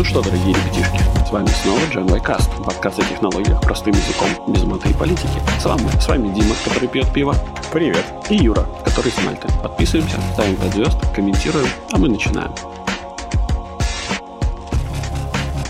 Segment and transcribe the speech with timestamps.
[0.00, 4.64] Ну что, дорогие ребятишки, с вами снова Джан Вайкаст, подкаст о технологиях простым языком, без
[4.64, 5.38] маты и политики.
[5.60, 7.36] С вами, с вами Дима, который пьет пиво.
[7.70, 8.06] Привет.
[8.30, 9.46] И Юра, который с Мальты.
[9.62, 12.50] Подписываемся, ставим 5 звезд, комментируем, а мы начинаем.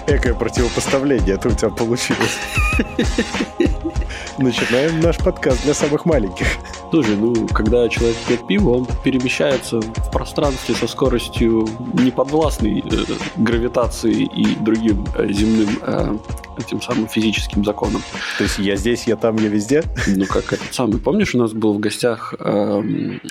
[0.06, 2.38] Экое противопоставление это у тебя получилось.
[4.38, 6.46] Начинаем наш подкаст для самых маленьких.
[6.90, 13.04] Слушай, ну, когда человек пьет пиво, он перемещается в пространстве со скоростью неподвластной э,
[13.36, 16.16] гравитации и другим э, земным э,
[16.60, 18.02] этим самым физическим законам.
[18.38, 19.82] То есть я здесь, я там, я везде?
[20.06, 20.98] Ну, как этот самый.
[20.98, 22.82] Помнишь, у нас был в гостях э,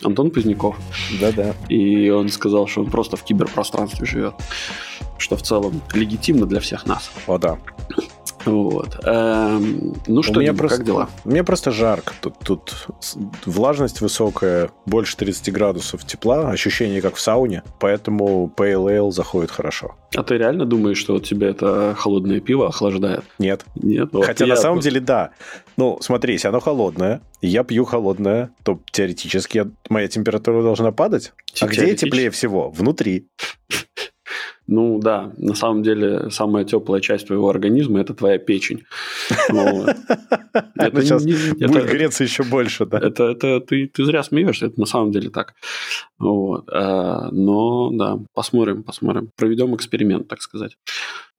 [0.04, 0.78] Антон Поздняков?
[1.20, 1.54] Да-да.
[1.70, 4.34] И он сказал, что он просто в киберпространстве живет.
[5.18, 7.12] Что в целом легитимно для всех нас.
[7.28, 7.58] О, да.
[8.46, 9.00] Вот.
[9.04, 11.10] Эм, ну что, у меня просто, как дела?
[11.26, 12.14] Меня просто жарко.
[12.22, 12.88] Тут, тут
[13.46, 19.96] влажность высокая, больше 30 градусов тепла, ощущение как в сауне, поэтому Ale заходит хорошо.
[20.16, 23.24] А ты реально думаешь, что вот тебя это холодное пиво охлаждает?
[23.38, 23.66] Нет.
[23.76, 24.10] Нет?
[24.12, 25.32] Вот Хотя я- на самом деле да.
[25.78, 31.34] Ну, смотри, если оно холодное, и я пью холодное, то теоретически моя температура должна падать.
[31.62, 32.70] А где теплее всего?
[32.72, 33.28] Внутри.
[34.72, 38.84] Ну да, на самом деле самая теплая часть твоего организма это твоя печень.
[39.50, 39.96] Вот.
[40.76, 43.00] Она сейчас не- будет это- греться еще больше, да?
[43.00, 45.56] Это, это ты, ты зря смеешься, это на самом деле так.
[46.20, 46.70] Вот.
[46.72, 49.32] А, но да, посмотрим, посмотрим.
[49.36, 50.78] Проведем эксперимент, так сказать.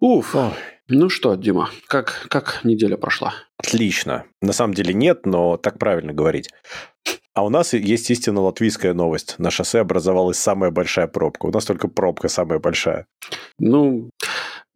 [0.00, 0.34] Уф.
[0.34, 0.50] Ой.
[0.88, 3.34] Ну что, Дима, как, как неделя прошла?
[3.58, 4.24] Отлично.
[4.42, 6.48] На самом деле нет, но так правильно говорить.
[7.34, 9.36] А у нас есть истинно латвийская новость.
[9.38, 11.46] На шоссе образовалась самая большая пробка.
[11.46, 13.06] У нас только пробка самая большая.
[13.60, 14.10] Ну,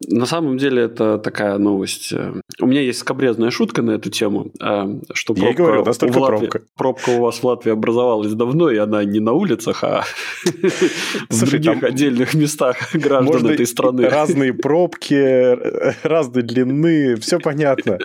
[0.06, 2.12] на самом деле это такая новость.
[2.60, 5.98] У меня есть скобрезная шутка на эту тему, э, что Я пробка, говорю, у нас
[5.98, 6.60] только в Латвии- пробка.
[6.76, 10.04] пробка у вас в Латвии образовалась давно, и она не на улицах, а
[11.30, 14.08] в других отдельных местах граждан этой страны.
[14.08, 15.56] разные пробки,
[16.06, 17.98] разной длины, все понятно.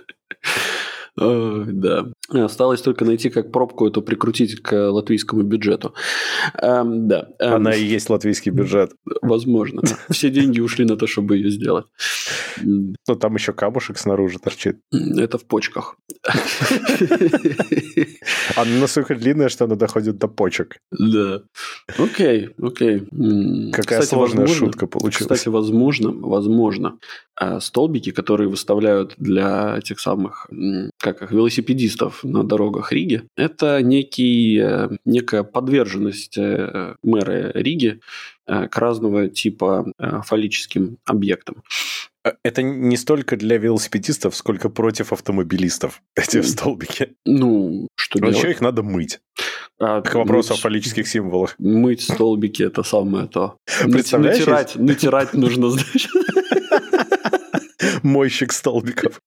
[1.19, 2.05] Да.
[2.29, 5.93] Осталось только найти, как пробку эту прикрутить к латвийскому бюджету.
[6.53, 7.29] Эм, Да.
[7.39, 8.91] Эм, Она и есть латвийский бюджет.
[9.21, 9.81] Возможно.
[10.09, 11.85] Все деньги ушли на то, чтобы ее сделать.
[12.63, 14.79] Но там еще камушек снаружи торчит.
[14.91, 15.95] Это в почках.
[18.55, 20.77] Она настолько длинная, что она доходит до почек.
[20.91, 21.41] Да.
[21.97, 22.99] Окей, окей.
[23.71, 25.39] Какая кстати, сложная возможно- шутка получилась.
[25.39, 26.97] Кстати, возможно, возможно,
[27.35, 30.47] а, столбики, которые выставляют для этих самых,
[30.99, 38.01] как их, велосипедистов на дорогах Риги, это некий, э, некая подверженность э, мэра Риги
[38.45, 39.91] э, к разного типа
[40.25, 41.63] фаллическим объектам.
[42.43, 46.01] Это не столько для велосипедистов, сколько против автомобилистов.
[46.15, 47.13] Эти столбики.
[47.25, 48.57] Ну, что Но еще делать?
[48.57, 49.21] их надо мыть.
[49.79, 51.55] А, К вопросу о фаллических символах.
[51.57, 53.57] Мыть столбики это самое то.
[53.85, 56.11] Представляешь, Натирать, натирать нужно, значит.
[58.03, 59.21] Мойщик столбиков.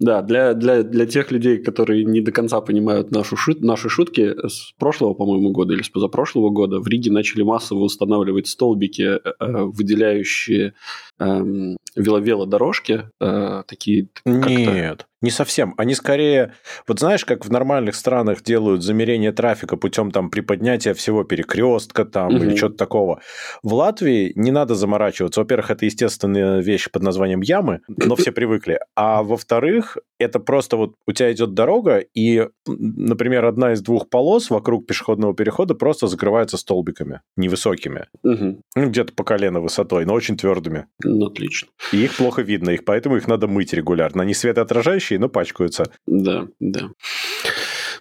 [0.00, 4.34] Да, для, для, для тех людей, которые не до конца понимают нашу шут, наши шутки,
[4.48, 9.18] с прошлого, по-моему, года или с позапрошлого года в Риге начали массово устанавливать столбики, э,
[9.38, 10.72] выделяющие
[11.20, 15.74] эм, веловелодорожки, э, такие Нет, не совсем.
[15.76, 16.54] Они скорее,
[16.88, 22.34] вот знаешь, как в нормальных странах делают замерение трафика путем там приподнятия всего перекрестка там
[22.34, 22.42] Мгм.
[22.44, 23.20] или что-то такого.
[23.62, 25.40] В Латвии не надо заморачиваться.
[25.40, 28.80] Во-первых, это естественная вещь под названием ямы, но все привыкли.
[28.96, 34.48] А во-вторых, это просто вот у тебя идет дорога, и, например, одна из двух полос
[34.48, 38.06] вокруг пешеходного перехода просто закрывается столбиками невысокими.
[38.22, 38.62] Мгм.
[38.74, 40.86] Ну, где-то по колено высотой, но очень твердыми.
[41.20, 41.68] Отлично.
[41.92, 44.22] И их плохо видно, их, поэтому их надо мыть регулярно.
[44.22, 45.90] Они светоотражающие, но пачкаются.
[46.06, 46.90] Да, да.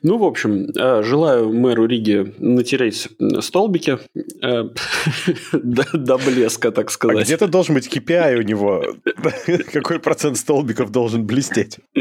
[0.02, 3.10] Ну, в общем, э, желаю мэру Риги натереть
[3.42, 3.98] столбики
[4.42, 4.64] э,
[5.54, 7.26] до, блеска, так А сказать.
[7.26, 8.86] где-то должен быть KPI у него.
[9.74, 11.80] Какой процент столбиков должен блестеть?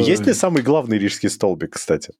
[0.00, 2.12] Есть ли самый главный рижский столбик, кстати?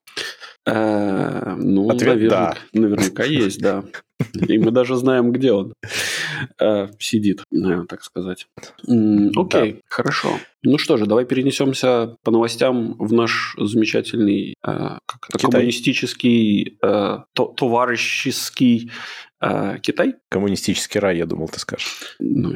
[0.65, 3.83] Э, Ну, Ответ наверняка, наверняка есть, да.
[4.47, 5.73] И мы даже знаем, где он
[6.59, 7.43] э, сидит,
[7.89, 8.47] так сказать.
[9.35, 10.39] Окей, хорошо.
[10.63, 14.71] Ну что же, давай перенесемся по новостям в наш замечательный э,
[15.05, 15.51] как это, Китай.
[15.51, 18.91] коммунистический, то- товарищеский
[19.81, 20.15] Китай.
[20.29, 22.15] Коммунистический рай, я думал, ты скажешь.
[22.19, 22.55] Ну,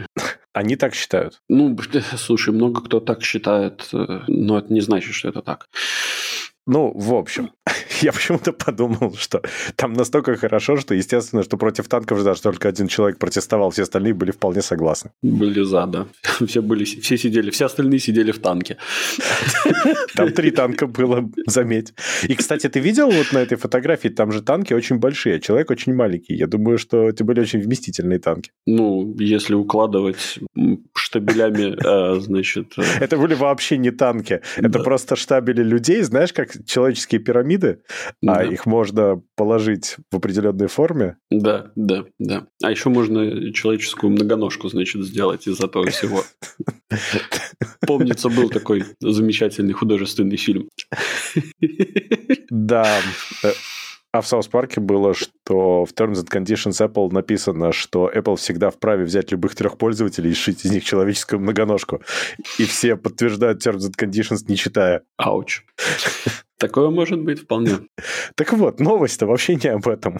[0.54, 1.42] Они так считают.
[1.48, 1.78] Ну,
[2.18, 5.69] слушай, много кто так считает, э, но это не значит, что это так.
[6.68, 7.52] Ну, в общем,
[8.02, 9.42] я почему-то подумал, что
[9.76, 14.14] там настолько хорошо, что, естественно, что против танков даже только один человек протестовал, все остальные
[14.14, 15.12] были вполне согласны.
[15.22, 16.08] Были за, да.
[16.48, 18.78] Все, были, все сидели, все остальные сидели в танке.
[20.16, 21.94] Там три танка было, заметь.
[22.24, 25.72] И, кстати, ты видел вот на этой фотографии, там же танки очень большие, а человек
[25.72, 26.36] очень маленький.
[26.36, 28.52] Я думаю, что это были очень вместительные танки.
[28.66, 30.40] Ну, если укладывать
[30.96, 32.74] штабелями, э, значит...
[32.78, 34.42] Э, это были вообще не танки.
[34.58, 37.82] Это просто штабели людей, знаешь, как человеческие пирамиды,
[38.26, 41.18] а их можно положить в определенной форме.
[41.30, 42.48] Да, да, да.
[42.64, 46.24] А еще можно человеческую многоножку, значит, сделать из этого всего.
[47.88, 50.70] Помнится, был такой замечательный художественный фильм.
[52.50, 53.00] Да.
[53.44, 53.52] Э,
[54.12, 58.72] а в Саус Парке было, что в Terms and Conditions Apple написано, что Apple всегда
[58.72, 62.02] вправе взять любых трех пользователей и сшить из них человеческую многоножку.
[62.58, 65.04] И все подтверждают Terms and Conditions, не читая.
[65.18, 65.64] Ауч.
[66.60, 67.72] Такое может быть вполне.
[68.36, 70.20] Так вот, новость-то вообще не об этом.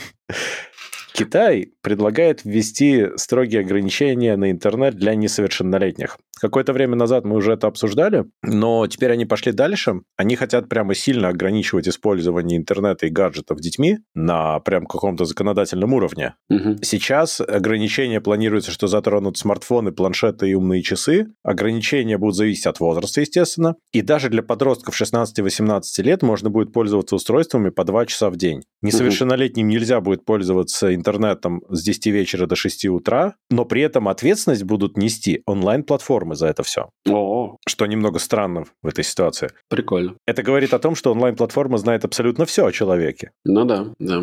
[1.14, 6.18] Китай предлагает ввести строгие ограничения на интернет для несовершеннолетних.
[6.40, 10.02] Какое-то время назад мы уже это обсуждали, но теперь они пошли дальше.
[10.18, 16.36] Они хотят прямо сильно ограничивать использование интернета и гаджетов детьми на прям каком-то законодательном уровне.
[16.50, 16.78] Угу.
[16.82, 21.28] Сейчас ограничения планируется, что затронут смартфоны, планшеты и умные часы.
[21.44, 23.76] Ограничения будут зависеть от возраста, естественно.
[23.92, 28.64] И даже для подростков 16-18 лет можно будет пользоваться устройствами по 2 часа в день.
[28.82, 29.74] Несовершеннолетним угу.
[29.74, 34.98] нельзя будет пользоваться интернетом с 10 вечера до 6 утра, но при этом ответственность будут
[34.98, 36.90] нести онлайн-платформы платформы за это все.
[37.08, 39.50] О, что немного странно в этой ситуации.
[39.70, 40.16] Прикольно.
[40.28, 43.32] Это говорит о том, что онлайн-платформа знает абсолютно все о человеке.
[43.46, 44.22] Ну да, да.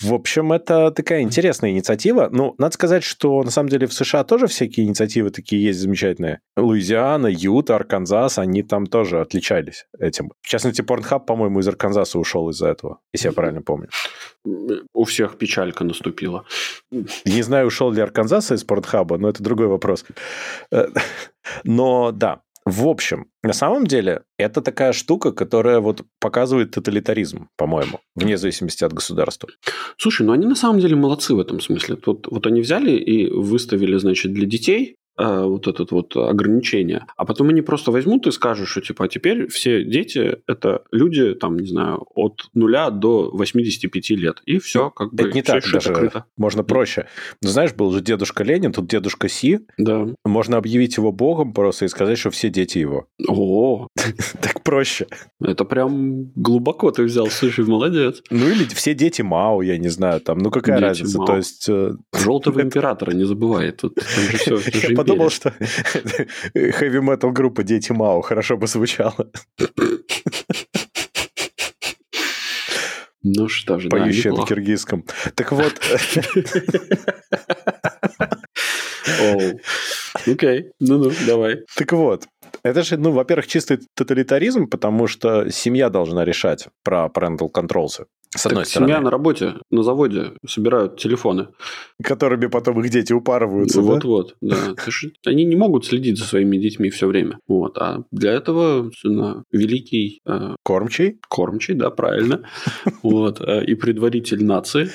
[0.00, 2.28] В общем, это такая интересная инициатива.
[2.32, 6.40] Ну, надо сказать, что на самом деле в США тоже всякие инициативы такие есть замечательные.
[6.56, 10.30] Луизиана, Юта, Арканзас, они там тоже отличались этим.
[10.42, 13.88] В частности, Порнхаб, по-моему, из Арканзаса ушел из-за этого, если я правильно помню.
[14.44, 16.44] У всех печалька наступила.
[16.90, 20.04] Не знаю, ушел ли Арканзас из Порнхаба, но это другой вопрос.
[20.70, 20.88] Э,
[21.64, 28.00] но да, в общем, на самом деле, это такая штука, которая вот показывает тоталитаризм, по-моему,
[28.14, 29.48] вне зависимости от государства.
[29.96, 31.96] Слушай, ну они на самом деле молодцы в этом смысле.
[32.04, 37.06] Вот, вот они взяли и выставили, значит, для детей Э, вот этот вот ограничение.
[37.16, 41.34] А потом они просто возьмут и скажут, что типа, а теперь все дети это люди,
[41.34, 44.42] там, не знаю, от нуля до 85 лет.
[44.46, 45.24] И все, как бы...
[45.24, 45.88] Это не так даже.
[45.88, 46.24] Закрыто.
[46.36, 47.06] Можно проще.
[47.42, 49.58] Ну, знаешь, был же дедушка Ленин, тут дедушка Си.
[49.76, 50.06] Да.
[50.24, 53.08] Можно объявить его богом просто и сказать, что все дети его.
[53.26, 53.88] О,
[54.40, 55.08] так проще.
[55.40, 58.22] Это прям глубоко ты взял, слушай, молодец.
[58.30, 61.68] Ну или все дети Мао, я не знаю, там, ну какая разница, то есть...
[61.68, 64.58] Э, Желтого императора не забывай, тут же все,
[65.08, 65.52] подумал, что
[66.54, 69.30] хэви-метал группа Дети Мао хорошо бы звучала.
[73.22, 75.04] Ну что же, Поющая да, на киргизском.
[75.34, 75.74] Так вот...
[80.26, 81.64] Окей, ну-ну, давай.
[81.76, 82.26] Так вот,
[82.62, 88.04] это же, ну, во-первых, чистый тоталитаризм, потому что семья должна решать про parental controls.
[88.34, 88.88] С одной так стороны.
[88.88, 91.48] Семья на работе, на заводе собирают телефоны.
[92.02, 94.56] Которыми потом их дети упарываются, Вот-вот, да?
[94.56, 94.76] Вот,
[95.24, 95.30] да.
[95.30, 97.38] Они не могут следить за своими детьми все время.
[97.48, 97.78] Вот.
[97.78, 100.20] А для этого на великий...
[100.26, 101.18] Э, кормчий?
[101.28, 102.42] Кормчий, да, правильно.
[103.02, 103.40] Вот.
[103.40, 104.90] Э, и предваритель нации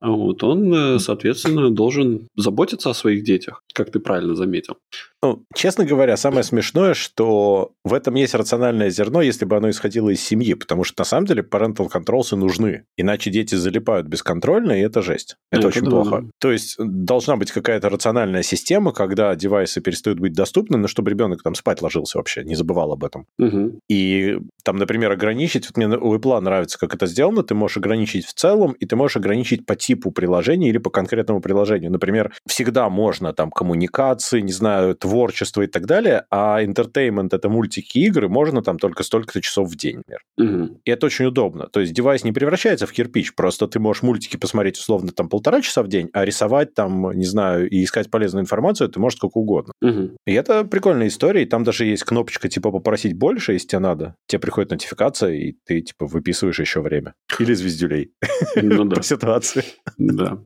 [0.00, 4.76] вот, он, э, соответственно, должен заботиться о своих детях, как ты правильно заметил.
[5.22, 10.10] Ну, честно говоря, самое смешное, что в этом есть рациональное зерно, если бы оно исходило
[10.10, 14.82] из семьи, потому что на самом деле parental controls нужны, иначе дети залипают бесконтрольно, и
[14.82, 15.36] это жесть.
[15.50, 16.24] Это, это очень да, плохо.
[16.38, 21.42] То есть должна быть какая-то рациональная система, когда девайсы перестают быть доступны, но чтобы ребенок
[21.42, 23.26] там спать ложился вообще, не забывал об этом.
[23.38, 23.80] Угу.
[23.88, 28.26] И там, например, ограничить, вот мне у Apple нравится, как это сделано, ты можешь ограничить
[28.26, 31.92] в целом, и ты можешь ограничить по типу приложения или по конкретному приложению.
[31.92, 37.98] Например, всегда можно там коммуникации, не знаю, творчество и так далее, а entertainment— это мультики
[37.98, 40.22] игры, можно там только столько-то часов в день, например.
[40.38, 40.80] Угу.
[40.84, 41.68] И это очень удобно.
[41.68, 45.60] То есть девайс не превращается в кирпич, просто ты можешь мультики посмотреть условно там полтора
[45.60, 49.38] часа в день, а рисовать там, не знаю, и искать полезную информацию ты можешь сколько
[49.38, 49.72] угодно.
[49.82, 50.16] Угу.
[50.26, 54.16] И это прикольная история, и там даже есть кнопочка типа попросить больше, если тебе надо.
[54.26, 57.14] Тебе приходит нотификация, и ты типа выписываешь еще время.
[57.38, 58.10] Или звездюлей.
[58.56, 58.96] Ну да.
[59.00, 59.64] По ситуации.
[59.98, 60.38] Да.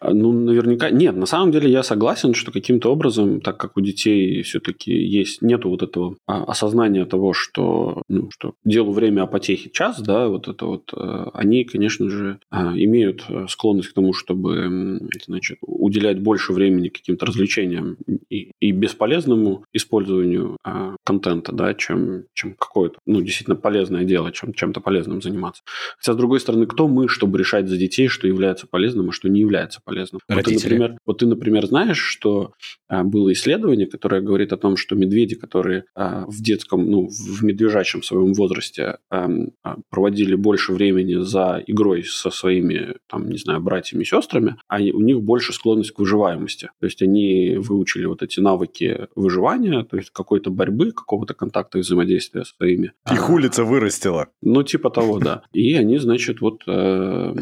[0.00, 0.90] А, ну, наверняка...
[0.90, 5.42] Нет, на самом деле я согласен, что каким-то образом, так как у детей все-таки есть,
[5.42, 10.28] нету вот этого а, осознания того, что, ну, что делу время о потехе час, да,
[10.28, 15.58] вот это вот, э, они, конечно же, а, имеют э, склонность к тому, чтобы, значит,
[15.62, 17.96] уделять больше времени каким-то развлечениям
[18.30, 20.56] и, и бесполезному использованию
[21.04, 25.62] контента, да, чем, чем какое-то, ну, действительно полезное дело, чем чем-то полезным заниматься.
[25.98, 29.28] Хотя, с другой стороны, кто мы, чтобы решать за детей, что является полезным, а что
[29.28, 30.20] не является полезным?
[30.28, 32.52] Вот ты, например, вот ты, например, знаешь, что
[32.88, 37.42] а, было исследование, которое говорит о том, что медведи, которые а, в детском, ну, в
[37.42, 39.28] медвежачьем своем возрасте а,
[39.62, 44.76] а, проводили больше времени за игрой со своими, там, не знаю, братьями и сестрами, а
[44.76, 46.70] у них больше склонность к выживаемости.
[46.80, 51.80] То есть они выучили вот эти навыки выживания, то есть какой-то борьбы, какого-то контакта и
[51.80, 52.92] взаимодействия со своими.
[53.10, 54.28] Их улица вырастила.
[54.42, 55.42] Ну, типа того, да.
[55.52, 56.62] И они, значит, вот...
[56.66, 57.34] Э,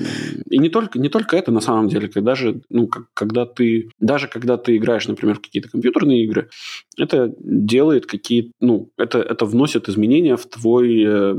[0.51, 3.91] и не только, не только это, на самом деле, когда же, ну, когда ты...
[4.01, 6.49] Даже когда ты играешь, например, в какие-то компьютерные игры,
[6.97, 8.53] это делает какие...
[8.61, 11.35] Ну, это, это вносит изменения в твой, э,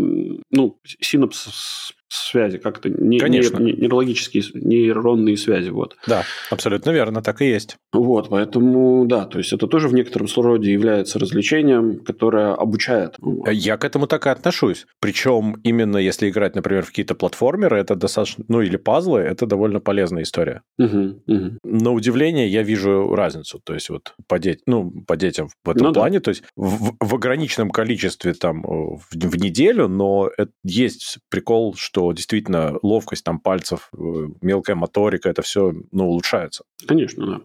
[0.51, 3.57] ну, синапс связи, как-то не, Конечно.
[3.57, 5.69] Не, нейрологические нейронные связи.
[5.69, 5.95] Вот.
[6.07, 7.77] Да, абсолютно верно, так и есть.
[7.93, 13.15] Вот, поэтому, да, то есть это тоже в некотором роде является развлечением, которое обучает.
[13.51, 14.85] Я к этому так и отношусь.
[14.99, 19.79] Причем именно если играть, например, в какие-то платформеры, это достаточно, ну или пазлы, это довольно
[19.79, 20.61] полезная история.
[20.77, 21.57] Угу, угу.
[21.63, 24.57] На удивление я вижу разницу, то есть вот по, де...
[24.65, 26.23] ну, по детям в этом ну, плане, да.
[26.23, 31.94] то есть в, в ограниченном количестве там в, в неделю, но это, есть прикол, что
[32.13, 36.63] действительно ловкость там пальцев, э, мелкая моторика, это все ну, улучшается.
[36.87, 37.41] Конечно, да.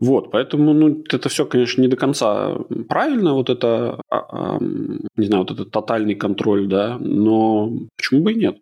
[0.00, 2.56] Вот, поэтому, ну, это все, конечно, не до конца
[2.88, 8.36] правильно, вот это, а, не знаю, вот этот тотальный контроль, да, но почему бы и
[8.36, 8.58] нет?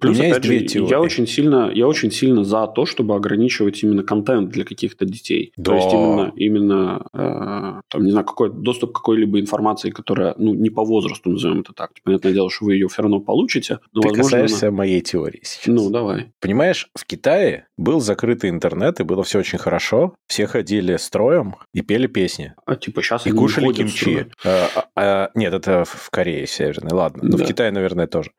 [0.00, 4.50] Плюс, опять же, я очень сильно, я очень сильно за то, чтобы ограничивать именно контент
[4.50, 5.52] для каких-то детей.
[5.56, 5.72] Да.
[5.72, 10.54] То есть именно, именно э, там, не знаю, какой доступ к какой-либо информации, которая, ну,
[10.54, 11.90] не по возрасту, назовем это так.
[12.04, 13.80] Понятное дело, что вы ее все равно получите.
[13.92, 15.66] Но, возможно, касаешься моей теории сейчас.
[15.66, 16.32] Ну, давай.
[16.40, 20.14] Понимаешь, в Китае был закрытый интернет, и было все очень хорошо.
[20.26, 22.54] Все ходили строем и пели песни.
[22.66, 24.26] А типа сейчас и кушали кимчи.
[24.44, 27.22] А, а, а, нет, это в Корее Северной, ладно.
[27.22, 27.44] Но да.
[27.44, 28.32] в Китае, наверное, тоже.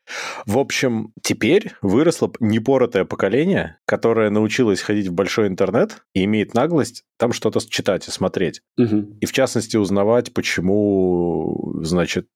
[0.46, 7.06] В общем, теперь выросло непоротое поколение, которое научилось ходить в большой интернет и имеет наглость
[7.18, 8.62] там что-то читать и смотреть.
[8.78, 9.18] Угу.
[9.22, 12.28] И в частности узнавать, почему, значит,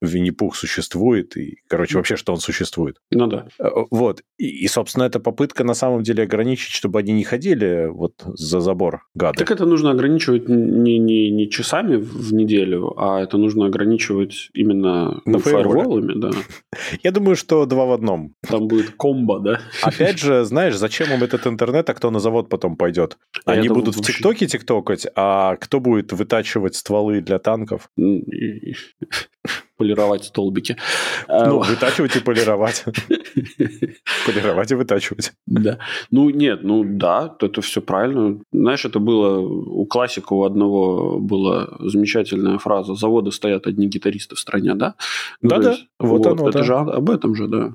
[0.00, 2.98] Винни-Пух существует и, короче, вообще, что он существует.
[3.10, 3.48] Ну да.
[3.58, 4.22] Э, вот.
[4.38, 8.60] И, и, собственно, эта попытка на самом деле ограничить, чтобы они не ходили вот за
[8.60, 9.38] забор гады.
[9.38, 15.20] Так это нужно ограничивать не, не, не часами в неделю, а это нужно ограничивать именно
[15.24, 16.30] ну, фаерволами, да.
[17.02, 18.34] Я думаю, что два в одном.
[18.48, 19.60] Там будет комбо, да?
[19.82, 23.18] Опять же, знаешь, зачем им этот интернет, а кто на завод потом пойдет?
[23.44, 27.88] А они будут в ТикТоке тиктокать, а кто будет вытачивать стволы для танков?
[29.80, 30.76] Полировать столбики.
[31.26, 32.84] Ну, вытачивать и полировать.
[34.26, 35.32] Полировать и вытачивать.
[35.46, 35.78] Да.
[36.10, 38.40] Ну, нет, ну да, это все правильно.
[38.52, 44.38] Знаешь, это было у классика у одного была замечательная фраза «Заводы стоят одни гитаристы в
[44.38, 44.96] стране», да?
[45.40, 47.72] Да-да, вот оно, Это же об этом же, да.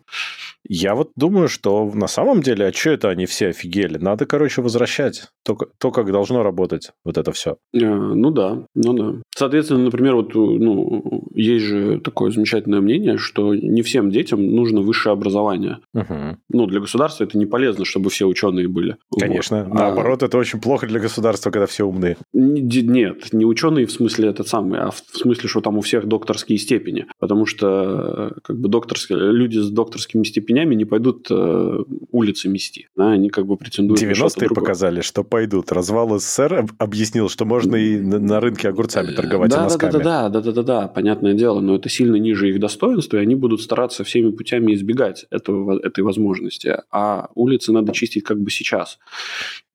[0.67, 3.97] Я вот думаю, что на самом деле, а что это они все офигели?
[3.97, 7.57] Надо, короче, возвращать то, то как должно работать вот это все.
[7.73, 9.21] А, ну да, ну да.
[9.35, 15.13] Соответственно, например, вот ну, есть же такое замечательное мнение, что не всем детям нужно высшее
[15.13, 15.79] образование.
[15.93, 16.37] Угу.
[16.49, 18.97] Ну, для государства это не полезно, чтобы все ученые были.
[19.19, 19.65] Конечно.
[19.65, 19.73] Вот.
[19.73, 20.25] Наоборот, а...
[20.25, 22.17] это очень плохо для государства, когда все умные.
[22.33, 26.57] Нет, не ученые в смысле этот самый, а в смысле, что там у всех докторские
[26.57, 27.05] степени.
[27.19, 31.77] Потому что как бы докторские, люди с докторскими степенями степенями не пойдут э,
[32.11, 32.89] улицы мести.
[32.95, 35.71] Да, они как бы претендуют 90-е показали, что пойдут.
[35.71, 39.91] Развал СССР объяснил, что можно и на рынке огурцами торговать да, и носками.
[39.91, 43.21] Да, да, да, да, да, да, понятное дело, но это сильно ниже их достоинства, и
[43.21, 46.77] они будут стараться всеми путями избегать этого, этой возможности.
[46.91, 48.99] А улицы надо чистить как бы сейчас.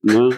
[0.02, 0.30] Да.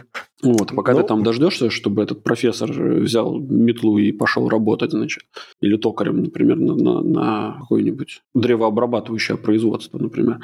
[0.42, 5.22] Вот, пока ну, ты там дождешься, чтобы этот профессор взял метлу и пошел работать, значит,
[5.60, 10.40] или токарем, например, на, на, на какое-нибудь древообрабатывающее производство, например.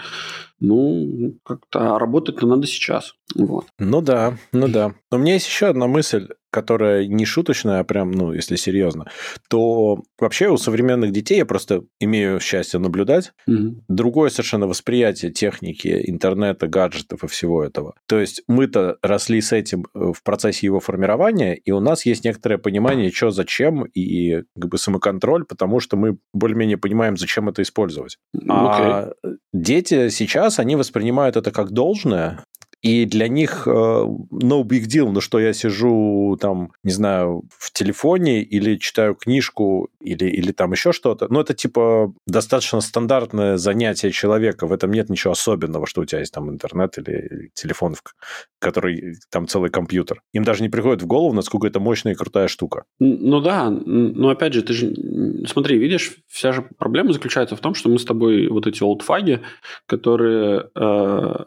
[0.60, 3.14] Ну, как-то работать-то надо сейчас.
[3.34, 3.66] Вот.
[3.78, 4.94] Ну да, ну да.
[5.10, 9.06] Но у меня есть еще одна мысль, которая не шуточная, а прям, ну, если серьезно,
[9.50, 13.82] то вообще у современных детей, я просто имею счастье наблюдать, угу.
[13.88, 17.94] другое совершенно восприятие техники, интернета, гаджетов и всего этого.
[18.06, 22.24] То есть мы-то росли с этим э, в процессе его формирования, и у нас есть
[22.24, 27.60] некоторое понимание, что зачем, и как бы самоконтроль, потому что мы более-менее понимаем, зачем это
[27.60, 28.16] использовать.
[28.34, 28.46] Okay.
[28.48, 29.12] А
[29.52, 32.44] дети сейчас, они воспринимают это как должное,
[32.82, 37.72] и для них э, no big deal, ну что я сижу там, не знаю, в
[37.72, 41.26] телефоне или читаю книжку или, или там еще что-то.
[41.28, 44.66] Ну, это типа достаточно стандартное занятие человека.
[44.66, 47.96] В этом нет ничего особенного, что у тебя есть там интернет или телефон,
[48.60, 50.22] который там целый компьютер.
[50.32, 52.84] Им даже не приходит в голову, насколько это мощная и крутая штука.
[53.00, 54.94] Ну да, но опять же, ты же,
[55.46, 59.40] смотри, видишь, вся же проблема заключается в том, что мы с тобой вот эти олдфаги,
[59.86, 61.44] которые э,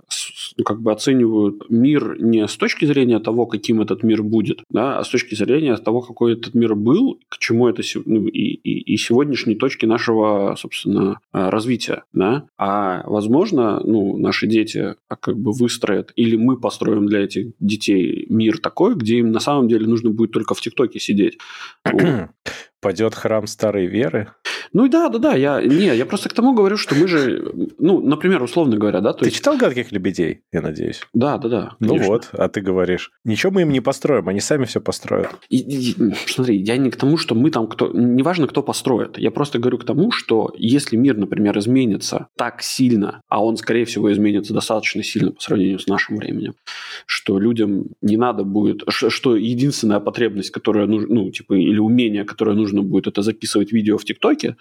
[0.57, 1.20] ну, как бы оценивают
[1.69, 5.75] мир не с точки зрения того, каким этот мир будет, да, а с точки зрения
[5.77, 10.55] того, какой этот мир был, к чему это ну, и, и, и сегодняшней точки нашего,
[10.57, 12.45] собственно, э, развития, да.
[12.57, 18.25] А возможно, ну, наши дети а, как бы выстроят или мы построим для этих детей
[18.29, 21.37] мир такой, где им на самом деле нужно будет только в ТикТоке сидеть.
[22.81, 24.31] Падет храм старой веры?
[24.73, 25.35] Ну да, да, да.
[25.35, 29.13] Я, не, я просто к тому говорю, что мы же, ну, например, условно говоря, да.
[29.13, 29.38] То ты есть...
[29.38, 31.01] читал «Гадких лебедей», я надеюсь?
[31.13, 31.75] Да, да, да.
[31.79, 32.07] Ну конечно.
[32.07, 35.29] Вот, а ты говоришь, ничего мы им не построим, они сами все построят.
[35.50, 35.95] И, и,
[36.25, 37.91] смотри, я не к тому, что мы там кто...
[37.93, 39.17] Неважно, кто построит.
[39.17, 43.85] Я просто говорю к тому, что если мир, например, изменится так сильно, а он, скорее
[43.85, 46.55] всего, изменится достаточно сильно по сравнению с нашим временем,
[47.05, 48.83] что людям не надо будет...
[48.88, 53.97] Что единственная потребность, которая нужна, ну, типа, или умение, которое нужно будет, это записывать видео
[53.97, 54.55] в ТикТоке,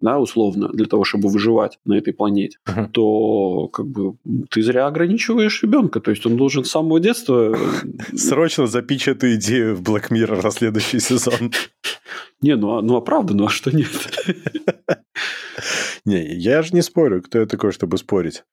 [0.00, 2.88] да, условно, для того, чтобы выживать на этой планете, uh-huh.
[2.92, 4.16] то как бы
[4.50, 6.00] ты зря ограничиваешь ребенка.
[6.00, 7.56] То есть он должен с самого детства...
[7.56, 11.52] Э, Срочно запичь эту идею в Black Mirror на следующий сезон.
[12.40, 13.88] Не, ну а, ну а правда, ну а что нет?
[16.04, 18.44] Не, я же не спорю, кто я такой, чтобы спорить.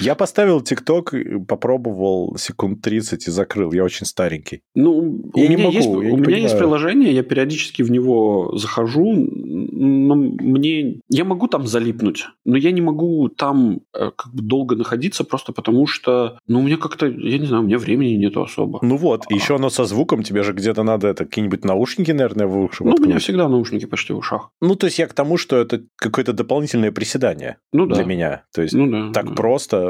[0.00, 1.14] Я поставил ТикТок,
[1.46, 3.72] попробовал секунд 30 и закрыл.
[3.72, 4.62] Я очень старенький.
[4.74, 8.56] Ну, я у не меня, могу, есть, у меня есть приложение, я периодически в него
[8.56, 11.00] захожу, но мне...
[11.08, 15.52] Я могу там залипнуть, но я не могу там э, как бы долго находиться просто
[15.52, 18.78] потому, что, ну, у меня как-то, я не знаю, у меня времени нету особо.
[18.82, 19.34] Ну вот, а...
[19.34, 22.86] еще оно со звуком, тебе же где-то надо это какие-нибудь наушники, наверное, в ушах.
[22.86, 24.50] Ну, у меня всегда наушники почти в ушах.
[24.60, 27.96] Ну, то есть я к тому, что это какое-то дополнительное приседание ну, да.
[27.96, 28.44] для меня.
[28.54, 29.34] То есть ну, да, так да.
[29.34, 29.87] просто,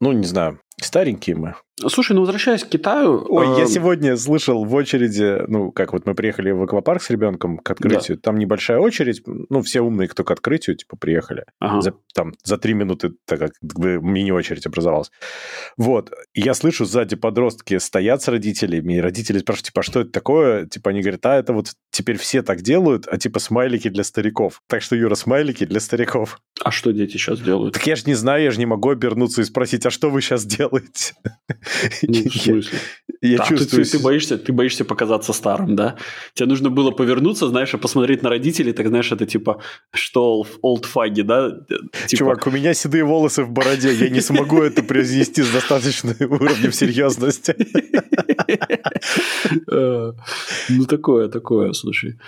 [0.00, 1.54] ну, не знаю, старенькие мы.
[1.86, 3.24] Слушай, ну возвращаясь к Китаю...
[3.28, 3.60] Ой, э...
[3.60, 7.70] я сегодня слышал в очереди, ну, как вот мы приехали в аквапарк с ребенком к
[7.70, 8.22] открытию, да.
[8.22, 11.44] там небольшая очередь, ну, все умные, кто к открытию, типа, приехали.
[11.60, 11.80] Ага.
[11.80, 15.10] За, там, за три минуты, так как мини-очередь образовалась.
[15.76, 20.10] Вот, я слышу, сзади подростки стоят с родителями, и родители спрашивают, типа, а что это
[20.10, 20.66] такое?
[20.66, 24.62] Типа, они говорят, а, это вот теперь все так делают, а типа смайлики для стариков.
[24.68, 26.40] Так что, Юра, смайлики для стариков.
[26.60, 27.74] А что дети сейчас делают?
[27.74, 30.22] Так я же не знаю, я же не могу обернуться и спросить, а что вы
[30.22, 30.67] сейчас делаете?
[32.02, 32.78] Ну, в смысле?
[33.20, 33.84] Я, чувствую...
[33.84, 35.96] Ты, ты, боишься, ты боишься показаться старым, да?
[36.34, 39.60] Тебе нужно было повернуться, знаешь, и посмотреть на родителей, так знаешь, это типа,
[39.92, 41.50] что олдфаги, да?
[42.06, 42.16] Типа...
[42.16, 46.72] Чувак, у меня седые волосы в бороде, я не смогу это произнести с достаточным уровнем
[46.72, 47.56] серьезности.
[49.70, 50.12] Э,
[50.68, 52.18] ну, такое, такое, слушай.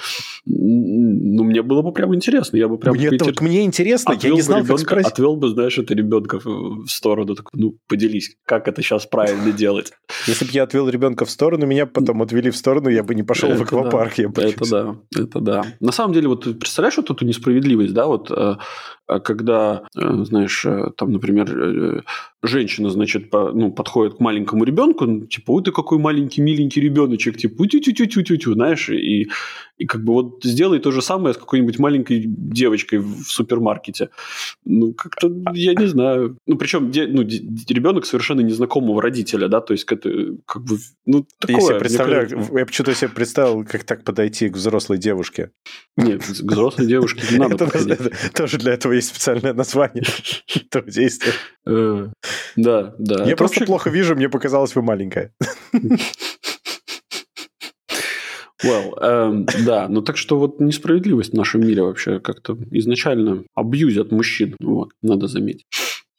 [0.46, 2.56] Ну, мне было бы прям интересно.
[2.56, 2.94] Я бы прям...
[2.96, 5.12] Мне, мне интересно, я не знал, как спросить.
[5.12, 7.34] Отвел бы, знаешь, это ребенка в сторону.
[7.34, 9.92] Так, ну, поделись, как это сейчас правильно делать.
[10.26, 13.22] Если бы я отвел ребенка в сторону, меня потом отвели в сторону, я бы не
[13.22, 14.18] пошел в аквапарк.
[14.18, 15.64] Это да, это да.
[15.80, 18.56] На самом деле, вот представляешь вот эту несправедливость, да, вот э,
[19.24, 22.04] когда, э, знаешь, э, там, например,
[22.42, 26.80] женщина, значит, по, ну, подходит к маленькому ребенку, ну, типа, ой, ты какой маленький, миленький
[26.80, 29.28] ребеночек, типа, тю тю тю тю тю тю знаешь, и,
[29.76, 34.08] и как бы вот сделай то же самое с какой-нибудь маленькой девочкой в супермаркете.
[34.64, 36.38] Ну, как-то, я не знаю.
[36.46, 40.10] Ну, причем, де, ну, де, ребенок совершенно незнакомого родителя, да, то есть, это,
[40.46, 41.56] как бы, ну, такое.
[41.56, 42.58] Я себе представляю, кажется...
[42.58, 45.50] я почему-то себе представил, как так подойти к взрослой девушке.
[45.96, 47.68] Нет, к взрослой девушке не надо
[48.34, 50.04] Тоже для этого есть специальное название
[50.54, 51.32] этого действия.
[52.56, 53.24] Э, да, да.
[53.24, 55.32] Я просто плохо вижу, мне показалось, вы маленькая.
[58.62, 64.12] Well, эм, да, ну так что вот несправедливость в нашем мире вообще как-то изначально абьюзят
[64.12, 65.64] мужчин, вот, надо заметить.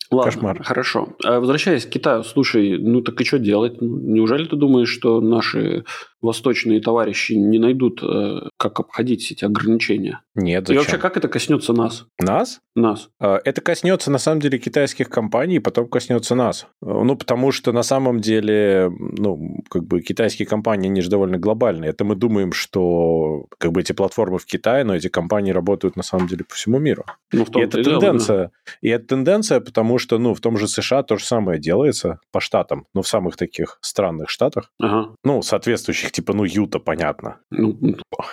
[0.09, 0.63] Ладно, Кошмар.
[0.63, 1.15] хорошо.
[1.23, 3.79] А возвращаясь к Китаю, слушай, ну так и что делать?
[3.79, 5.85] Неужели ты думаешь, что наши
[6.21, 10.21] восточные товарищи не найдут, э, как обходить эти ограничения.
[10.35, 10.75] Нет, зачем?
[10.75, 12.05] И вообще, как это коснется нас?
[12.19, 12.59] Нас?
[12.75, 13.09] Нас.
[13.19, 16.67] А, это коснется, на самом деле, китайских компаний, потом коснется нас.
[16.81, 21.89] Ну, потому что, на самом деле, ну, как бы китайские компании, они же довольно глобальные.
[21.89, 26.03] Это мы думаем, что как бы эти платформы в Китае, но эти компании работают, на
[26.03, 27.03] самом деле, по всему миру.
[27.33, 28.37] Ну, в том и это тенденция.
[28.37, 28.71] Дело, да.
[28.81, 32.39] И это тенденция, потому что, ну, в том же США то же самое делается по
[32.39, 34.71] штатам, ну, в самых таких странных штатах.
[34.79, 35.15] Ага.
[35.23, 37.37] Ну, соответствующих типа, ну, Юта, понятно.
[37.49, 37.77] Ну,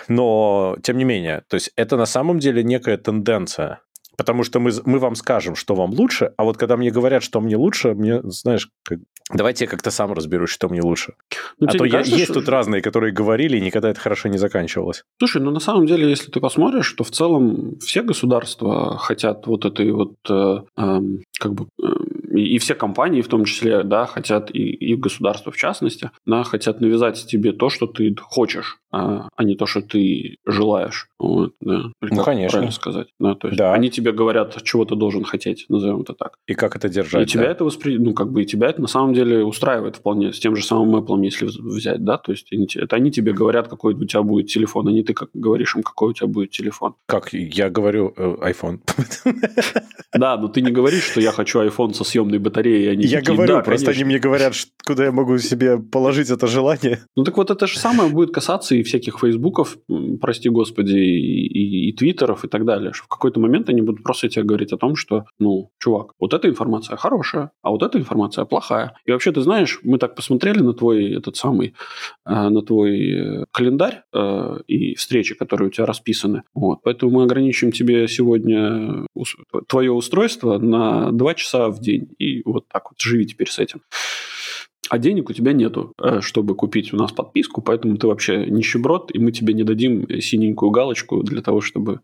[0.07, 3.81] Но, тем не менее, то есть это на самом деле некая тенденция.
[4.19, 7.39] Потому что мы, мы вам скажем, что вам лучше, а вот когда мне говорят, что
[7.39, 8.99] мне лучше, мне, знаешь, как...
[9.33, 11.13] давайте я как-то сам разберусь, что мне лучше.
[11.57, 12.41] Ну, а то я, кажется, есть что...
[12.41, 15.05] тут разные, которые говорили, и никогда это хорошо не заканчивалось.
[15.19, 19.63] Слушай, ну на самом деле, если ты посмотришь, то в целом все государства хотят вот
[19.63, 20.99] этой вот э, э,
[21.39, 21.87] как бы э,
[22.31, 26.43] и, и все компании в том числе, да, хотят, и, и государство в частности, да,
[26.43, 31.07] хотят навязать тебе то, что ты хочешь, а, а не то, что ты желаешь.
[31.19, 31.91] Вот, да.
[32.01, 32.49] Или ну, конечно.
[32.49, 33.07] Правильно сказать.
[33.19, 33.73] Да, то есть да.
[33.73, 36.37] Они тебе говорят, чего ты должен хотеть, назовем это так.
[36.47, 37.21] И как это держать.
[37.21, 37.31] И да?
[37.43, 37.97] тебя это воспри...
[37.97, 40.33] ну, как бы и тебя это на самом деле устраивает вполне.
[40.33, 43.93] С тем же самым Apple, если взять, да, то есть это они тебе говорят, какой
[43.93, 46.95] у тебя будет телефон, а не ты как говоришь им, какой у тебя будет телефон.
[47.05, 48.79] Как я говорю э, iPhone.
[50.11, 52.91] Да, но ты не говоришь, что я хочу iPhone со съемной батареей.
[52.91, 54.03] Они я такие, говорю, да, просто конечно.
[54.03, 56.99] они мне говорят, куда я могу себе положить это желание.
[57.15, 59.77] Ну так вот это же самое будет касаться и всяких фейсбуков,
[60.21, 62.93] прости господи, и, и, и твиттеров и так далее.
[62.93, 66.33] Что в какой-то момент они будут просто тебе говорить о том, что, ну, чувак, вот
[66.33, 68.93] эта информация хорошая, а вот эта информация плохая.
[69.05, 71.73] И вообще, ты знаешь, мы так посмотрели на твой этот самый,
[72.25, 76.43] э, на твой э, календарь э, и встречи, которые у тебя расписаны.
[76.53, 76.79] Вот.
[76.83, 79.05] Поэтому мы ограничим тебе сегодня
[79.67, 82.09] твое устройство на 2 часа в день.
[82.17, 83.81] И вот так вот живи теперь с этим.
[84.89, 89.11] А денег у тебя нету, э, чтобы купить у нас подписку, поэтому ты вообще нищеброд,
[89.13, 92.01] и мы тебе не дадим синенькую галочку для того, чтобы,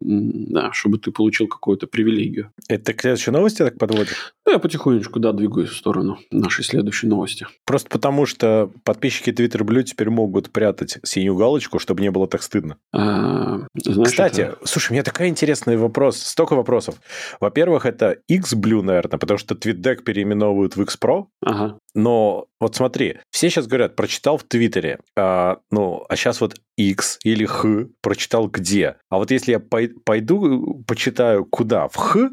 [0.00, 2.52] да, чтобы ты получил какую-то привилегию.
[2.68, 4.34] Это к следующей новости так подводишь?
[4.46, 7.46] Ну, я потихонечку, да, двигаюсь в сторону нашей следующей новости.
[7.64, 12.42] Просто потому, что подписчики Twitter Blue теперь могут прятать синюю галочку, чтобы не было так
[12.42, 12.76] стыдно.
[12.92, 14.58] А, знаешь, Кстати, это...
[14.64, 16.96] слушай, у меня такой интересный вопрос, столько вопросов.
[17.40, 21.26] Во-первых, это X Blue, наверное, потому что TweetDeck переименовывают в X Pro.
[21.42, 21.78] Ага.
[21.94, 27.18] Но вот смотри, все сейчас говорят, прочитал в Твиттере, а, ну, а сейчас вот X
[27.24, 28.96] или Х прочитал где?
[29.08, 29.60] А вот если я
[30.04, 31.88] пойду, почитаю куда?
[31.88, 32.30] В Х?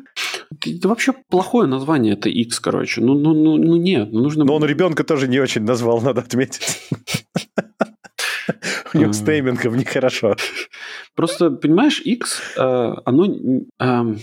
[0.65, 3.01] Это вообще плохое название, это X, короче.
[3.01, 4.45] Ну, ну, ну, ну нет, ну нужно...
[4.45, 6.89] Но он ребенка тоже не очень назвал, надо отметить.
[8.93, 10.35] У него с теймингом нехорошо.
[11.15, 13.25] Просто, понимаешь, X, э, оно...
[13.79, 14.19] Эм,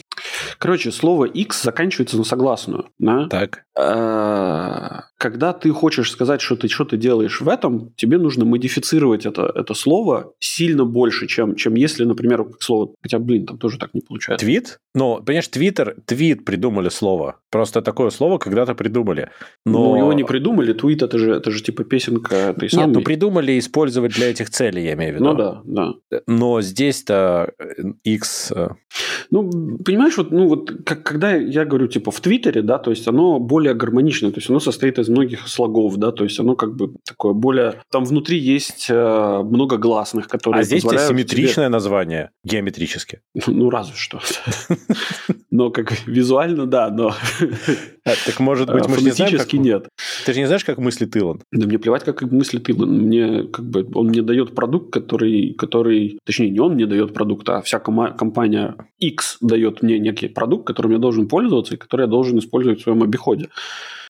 [0.59, 2.88] короче, слово X заканчивается на согласную.
[2.99, 3.29] Да?
[3.29, 3.64] Так.
[5.18, 9.27] Э, когда ты хочешь сказать, что ты что то делаешь в этом, тебе нужно модифицировать
[9.27, 12.94] это, это слово сильно больше, чем, чем если, например, слово...
[13.03, 14.44] Хотя, блин, там тоже так не получается.
[14.44, 14.79] Твит?
[14.94, 17.40] Ну, понимаешь, Твиттер, твит придумали слово.
[17.50, 19.31] Просто такое слово когда-то придумали.
[19.64, 19.90] Но...
[19.90, 22.87] Ну, его не придумали, твит это же, это же типа песенка ты сам.
[22.87, 25.24] Нет, ну придумали использовать для этих целей, я имею в виду.
[25.24, 25.94] Ну да, да.
[26.27, 27.53] Но здесь-то
[28.05, 28.53] X...
[28.55, 28.68] Э,
[29.31, 29.50] ну,
[29.85, 33.38] понимаешь, вот, ну, вот как, когда я говорю, типа, в Твиттере, да, то есть оно
[33.40, 36.94] более гармоничное, то есть оно состоит из многих слогов, да, то есть оно как бы
[37.06, 37.82] такое более...
[37.90, 41.68] Там внутри есть э, много гласных, которые А здесь симметрическое тебе...
[41.68, 43.20] название, геометрически.
[43.46, 44.20] Ну, разве что.
[45.50, 47.14] Но как визуально, да, но...
[48.04, 49.52] А, так может быть, мы не знаем, как...
[49.52, 49.88] нет.
[50.26, 51.42] Ты же не знаешь, как мыслит Илон?
[51.52, 52.90] Да мне плевать, как мыслит Илон.
[52.90, 57.48] Мне как бы он мне дает продукт, который, который, точнее, не он мне дает продукт,
[57.48, 62.08] а вся компания X дает мне некий продукт, которым я должен пользоваться и который я
[62.08, 63.48] должен использовать в своем обиходе.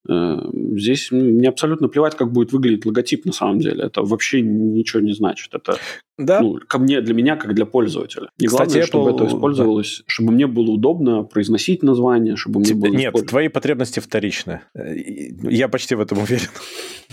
[0.09, 0.39] Э,
[0.77, 3.85] здесь мне абсолютно плевать, как будет выглядеть логотип на самом деле.
[3.85, 5.53] Это вообще ничего не значит.
[5.53, 5.77] Это
[6.17, 6.39] да.
[6.39, 8.29] ну, ко мне, для меня, как для пользователя.
[8.37, 8.87] И Кстати, главное, Apple...
[8.87, 10.03] чтобы это использовалось, да.
[10.07, 12.91] чтобы мне было удобно произносить название, чтобы мне было...
[12.91, 14.61] Нет, твои потребности вторичны.
[14.73, 16.47] Я почти в этом уверен.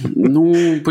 [0.05, 0.53] Ну,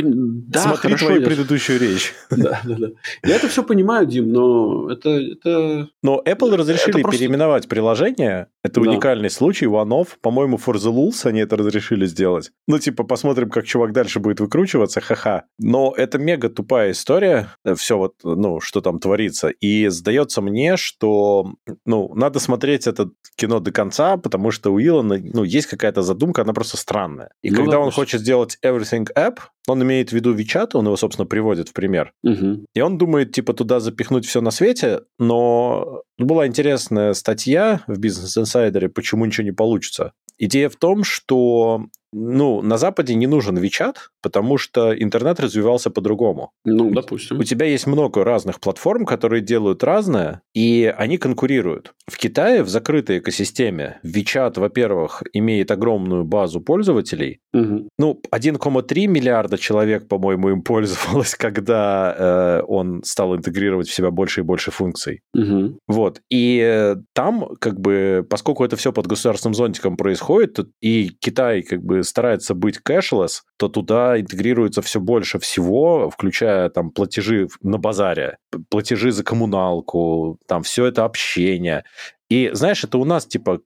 [0.48, 1.28] да, Смотри хорошо, твою я...
[1.28, 2.14] предыдущую речь.
[2.42, 2.88] Да, да, да.
[3.24, 5.10] Я это все понимаю, Дим, но это...
[5.10, 5.90] это...
[6.02, 7.20] Но Apple разрешили просто...
[7.20, 8.48] переименовать приложение.
[8.64, 8.90] Это да.
[8.90, 10.10] уникальный случай, one-off.
[10.22, 12.52] По-моему, for the rules они это разрешили сделать.
[12.68, 15.46] Ну, типа, посмотрим, как чувак дальше будет выкручиваться, ха-ха.
[15.60, 17.50] Но это мега тупая история.
[17.76, 19.50] Все вот, ну, что там творится.
[19.50, 21.54] И сдается мне, что,
[21.86, 26.42] ну, надо смотреть это кино до конца, потому что у Илона, ну, есть какая-то задумка,
[26.42, 27.32] она просто странная.
[27.42, 30.98] И ну, когда он хочет сделать Everything App, он имеет в виду WeChat, он его,
[30.98, 32.14] собственно, приводит в пример.
[32.24, 32.66] Угу.
[32.74, 38.42] И он думает, типа, туда запихнуть все на свете, но была интересная статья в Business
[38.42, 40.14] Insider, почему ничего не получится.
[40.44, 46.52] Идея в том, что ну, на Западе не нужен WeChat, потому что интернет развивался по-другому.
[46.66, 47.40] Ну, допустим.
[47.40, 51.94] У тебя есть много разных платформ, которые делают разное, и они конкурируют.
[52.08, 57.40] В Китае в закрытой экосистеме WeChat, во-первых, имеет огромную базу пользователей.
[57.54, 57.88] Угу.
[57.98, 64.42] Ну, 1,3 миллиарда человек, по-моему, им пользовалось, когда э, он стал интегрировать в себя больше
[64.42, 65.22] и больше функций.
[65.34, 65.78] Угу.
[65.88, 66.22] Вот.
[66.30, 72.01] И там, как бы, поскольку это все под государственным зонтиком происходит, и Китай, как бы,
[72.04, 78.38] старается быть кэшлесс, то туда интегрируется все больше всего, включая там платежи на базаре,
[78.70, 81.84] платежи за коммуналку, там все это общение.
[82.30, 83.60] И знаешь, это у нас типа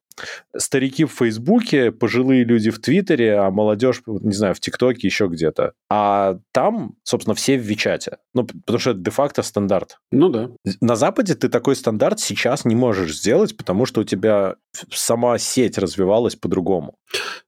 [0.56, 5.74] старики в Фейсбуке, пожилые люди в Твиттере, а молодежь, не знаю, в ТикТоке, еще где-то.
[5.90, 8.18] А там, собственно, все в Вичате.
[8.34, 9.98] Ну, потому что это де-факто стандарт.
[10.12, 10.50] Ну да.
[10.82, 14.56] На Западе ты такой стандарт сейчас не можешь сделать, потому что у тебя
[14.92, 16.96] сама сеть развивалась по-другому.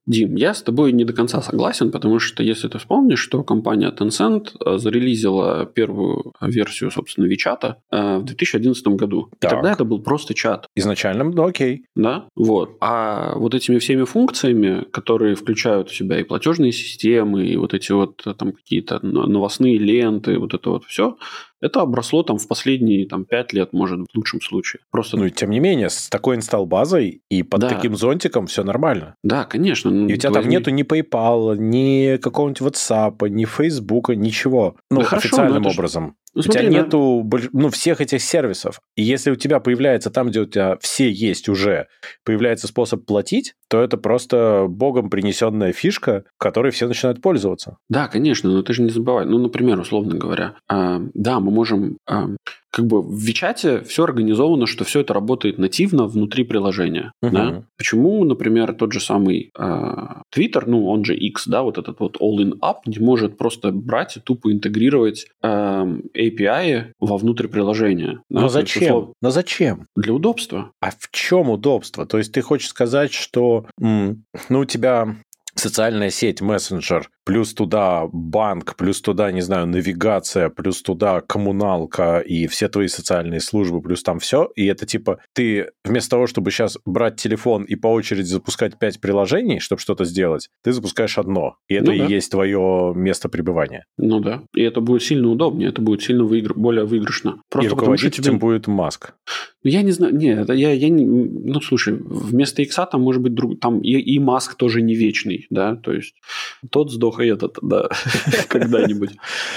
[0.06, 3.90] Дим, я с тобой не до конца согласен, потому что если ты вспомнишь, что компания
[3.90, 9.30] Tencent э, зарелизила первую версию, собственно, Вичата э, в 2011 году.
[9.38, 9.52] Так.
[9.52, 10.66] И тогда это был просто чат.
[10.74, 11.84] Изначально, ну окей.
[11.94, 12.57] Да, вот.
[12.80, 17.92] А вот этими всеми функциями, которые включают в себя и платежные системы, и вот эти
[17.92, 21.16] вот э, там какие-то новостные ленты, вот это вот все,
[21.60, 24.80] это обросло там в последние там, 5 лет, может, в лучшем случае.
[24.90, 25.16] Просто...
[25.16, 27.68] Ну, и тем не менее, с такой инсталл-базой и под да.
[27.68, 29.16] таким зонтиком все нормально.
[29.22, 29.90] Да, конечно.
[29.90, 30.42] Ну, и у тебя возьми...
[30.42, 34.76] там нету ни PayPal, ни какого-нибудь WhatsApp, ни Facebook, ничего.
[34.90, 36.16] Ну, да официальным хорошо, образом.
[36.34, 38.80] Ну, смотри, у тебя нету ну, всех этих сервисов.
[38.96, 41.88] И если у тебя появляется там, где у тебя все есть уже,
[42.24, 47.78] появляется способ платить, то это просто богом принесенная фишка, которой все начинают пользоваться.
[47.88, 49.26] Да, конечно, но ты же не забывай.
[49.26, 52.36] Ну, например, условно говоря, э, да, мы можем э,
[52.70, 57.12] как бы в Вичате все организовано, что все это работает нативно внутри приложения.
[57.24, 57.30] Uh-huh.
[57.30, 57.64] Да?
[57.76, 59.62] Почему, например, тот же самый э,
[60.34, 64.16] Twitter, ну он же X, да, вот этот вот All-in App не может просто брать
[64.16, 68.22] и тупо интегрировать э, API вовнутрь приложения.
[68.28, 68.42] Да?
[68.42, 68.82] Но зачем?
[68.82, 69.14] Есть, услов...
[69.22, 69.86] Но зачем?
[69.96, 70.72] Для удобства.
[70.80, 72.06] А в чем удобство?
[72.06, 75.16] То есть ты хочешь сказать, что м- ну у тебя
[75.58, 82.46] социальная сеть, мессенджер, плюс туда банк, плюс туда, не знаю, навигация, плюс туда коммуналка и
[82.46, 84.48] все твои социальные службы, плюс там все.
[84.56, 88.98] И это типа ты вместо того, чтобы сейчас брать телефон и по очереди запускать пять
[88.98, 91.56] приложений, чтобы что-то сделать, ты запускаешь одно.
[91.68, 92.06] И это ну, и да.
[92.06, 93.84] есть твое место пребывания.
[93.98, 94.44] Ну да.
[94.54, 96.54] И это будет сильно удобнее, это будет сильно выигр...
[96.54, 97.42] более выигрышно.
[97.50, 98.28] Просто и руководить тебе...
[98.28, 99.12] этим будет Маск.
[99.64, 103.34] Ну, я не знаю, нет, я, я не, ну, слушай, вместо Икса там может быть
[103.34, 106.14] друг, там и, и Маск тоже не вечный, да, то есть
[106.70, 107.88] тот сдох, и этот, да,
[108.48, 109.10] когда-нибудь.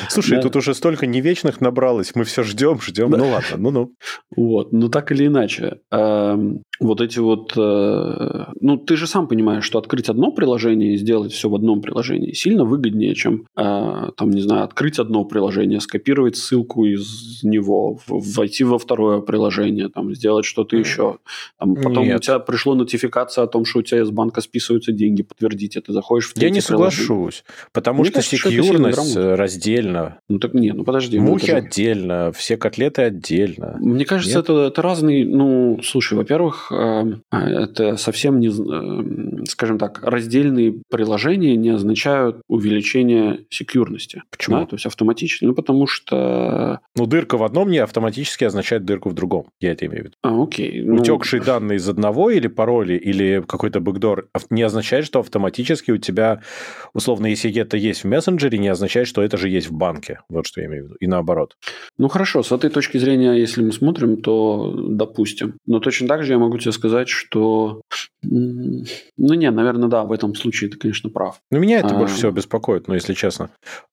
[0.10, 3.93] Слушай, тут уже столько невечных набралось, мы все ждем, ждем, ну ладно, ну-ну.
[4.36, 9.63] Вот, ну так или иначе, эм, вот эти вот, э, ну ты же сам понимаешь,
[9.63, 14.32] что открыть одно приложение и сделать все в одном приложении сильно выгоднее, чем, э, там,
[14.32, 20.45] не знаю, открыть одно приложение, скопировать ссылку из него, войти во второе приложение, там, сделать
[20.45, 21.17] что-то еще.
[21.60, 22.17] Там, потом Нет.
[22.17, 25.93] у тебя пришла нотификация о том, что у тебя из банка списываются деньги, подтвердить это,
[25.93, 27.43] заходишь в Я не соглашусь,
[27.74, 30.20] потому Мне что кажется, секьюрность что раздельно.
[30.30, 31.20] Ну так нет, ну подожди.
[31.20, 31.66] Ну, Мухи ну, же...
[31.66, 33.78] отдельно, все котлеты отдельно.
[33.80, 40.02] Мне кажется, это, это разные, ну, слушай, во-первых, э, это совсем не, э, скажем так,
[40.04, 44.24] раздельные приложения не означают увеличение секьюрности.
[44.30, 44.58] Почему?
[44.58, 44.66] Да?
[44.66, 45.46] То есть автоматически.
[45.46, 46.80] Ну, потому что...
[46.96, 49.48] Ну, дырка в одном не автоматически означает дырку в другом.
[49.60, 50.16] Я это имею в виду.
[50.22, 50.82] А, окей.
[50.84, 50.96] Ну...
[50.96, 56.42] Утекшие данные из одного или пароли, или какой-то бэкдор не означает, что автоматически у тебя,
[56.94, 60.19] условно, если это есть в мессенджере, не означает, что это же есть в банке.
[60.30, 60.95] Вот что я имею в виду.
[60.99, 61.56] И наоборот.
[61.97, 62.43] Ну, хорошо.
[62.43, 65.58] С этой точки зрения, если мы смотрим, то допустим.
[65.65, 67.82] Но точно так же я могу тебе сказать, что...
[68.23, 68.86] Ну,
[69.17, 71.39] не, наверное, да, в этом случае ты, конечно, прав.
[71.51, 71.97] Ну, меня это а...
[71.97, 73.49] больше всего беспокоит, ну, если честно.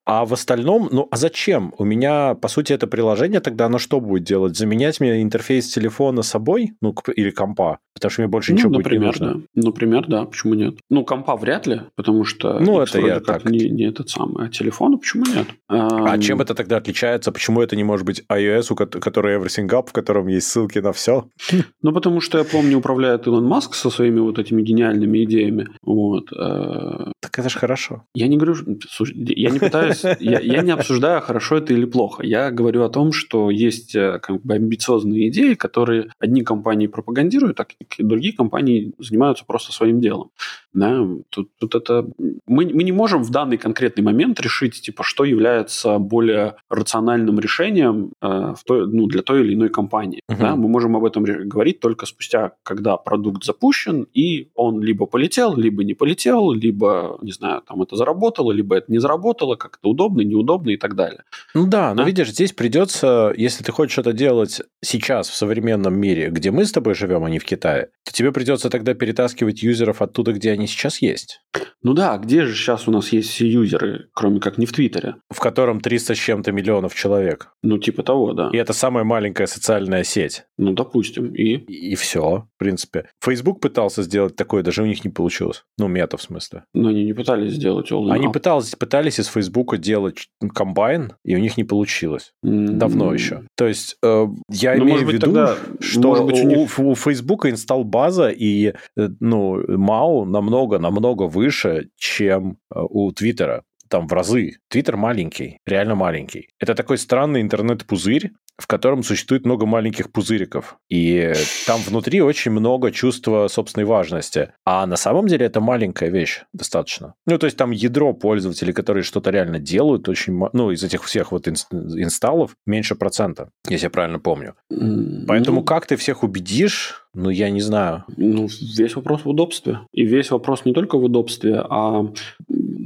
[0.08, 1.74] А в остальном, ну, а зачем?
[1.76, 4.56] У меня, по сути, это приложение тогда, оно что будет делать?
[4.56, 6.72] Заменять мне интерфейс телефона собой?
[6.80, 7.80] Ну, или компа?
[7.92, 9.42] Потому что мне больше ничего ну, например, будет не нужно.
[9.54, 9.62] Да.
[9.68, 10.76] Например, да, почему нет?
[10.88, 13.50] Ну, компа вряд ли, потому что ну, это я как так.
[13.50, 15.46] Не, не этот самый, а телефона почему нет?
[15.68, 17.30] А, а чем это тогда отличается?
[17.30, 21.28] Почему это не может быть iOS, который Everything Up, в котором есть ссылки на все?
[21.80, 25.68] Ну, потому что я помню, управляет Илон Маск со своими вот этими гениальными идеями.
[25.82, 26.32] Вот.
[26.32, 28.04] Э, так это же хорошо.
[28.14, 28.56] Я не говорю,
[28.90, 32.24] слушай, я не пытаюсь, я, я не обсуждаю, хорошо это или плохо.
[32.24, 37.60] Я говорю о том, что есть э, как бы амбициозные идеи, которые одни компании пропагандируют,
[37.60, 37.66] а
[37.98, 40.30] другие компании занимаются просто своим делом.
[40.72, 42.06] Да, тут, тут это...
[42.46, 48.12] Мы, мы не можем в данный конкретный момент решить, типа, что является более рациональным решением
[48.20, 48.26] э,
[48.56, 50.20] в той, ну, для той или иной компании.
[50.30, 50.38] Uh-huh.
[50.38, 50.56] Да?
[50.56, 55.84] Мы можем об этом говорить только спустя, когда продукт запущен, и он либо полетел, либо
[55.84, 60.70] не полетел, либо, не знаю, там это заработало, либо это не заработало, как-то удобно, неудобно
[60.70, 61.24] и так далее.
[61.54, 66.28] Ну да, но видишь, здесь придется, если ты хочешь это делать сейчас в современном мире,
[66.30, 70.02] где мы с тобой живем, а не в Китае, то тебе придется тогда перетаскивать юзеров
[70.02, 71.40] оттуда, где они сейчас есть.
[71.82, 75.16] Ну да, где же сейчас у нас есть все юзеры, кроме как не в Твиттере?
[75.30, 77.52] В котором 300 с чем-то миллионов человек.
[77.62, 78.50] Ну, типа того, да.
[78.52, 80.44] И это самая маленькая социальная сеть.
[80.56, 81.54] Ну, допустим, и?
[81.54, 83.08] И, и все, в принципе.
[83.24, 85.64] Facebook пытался сделать такое, даже у них не получилось.
[85.78, 86.64] Ну, мета в смысле.
[86.74, 91.38] Но они не пытались сделать all Они пытались, пытались из Facebook делать комбайн, и у
[91.38, 92.32] них не получилось.
[92.42, 93.14] Давно mm-hmm.
[93.14, 93.42] еще.
[93.56, 96.78] То есть, э, я ну, имею в виду, тогда, что может быть, у, них...
[96.78, 103.64] у, у Facebook инсталл база и э, ну, MAU намного-намного выше, чем э, у Твиттера
[103.88, 104.58] там в разы.
[104.68, 106.48] Твиттер маленький, реально маленький.
[106.58, 110.78] Это такой странный интернет-пузырь, в котором существует много маленьких пузыриков.
[110.88, 111.32] И
[111.66, 114.52] там внутри очень много чувства собственной важности.
[114.64, 117.14] А на самом деле это маленькая вещь достаточно.
[117.24, 120.38] Ну, то есть там ядро пользователей, которые что-то реально делают, очень...
[120.52, 124.54] Ну, из этих всех вот инсталлов меньше процента, если я правильно помню.
[124.68, 125.64] Поэтому ну...
[125.64, 128.04] как ты всех убедишь, ну, я не знаю.
[128.16, 129.80] Ну, весь вопрос в удобстве.
[129.92, 132.06] И весь вопрос не только в удобстве, а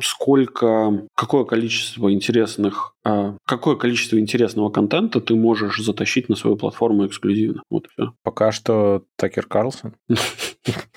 [0.03, 7.07] сколько, какое количество интересных, а, какое количество интересного контента ты можешь затащить на свою платформу
[7.07, 7.63] эксклюзивно.
[7.71, 8.15] Вот все.
[8.23, 9.95] Пока что Такер Карлсон.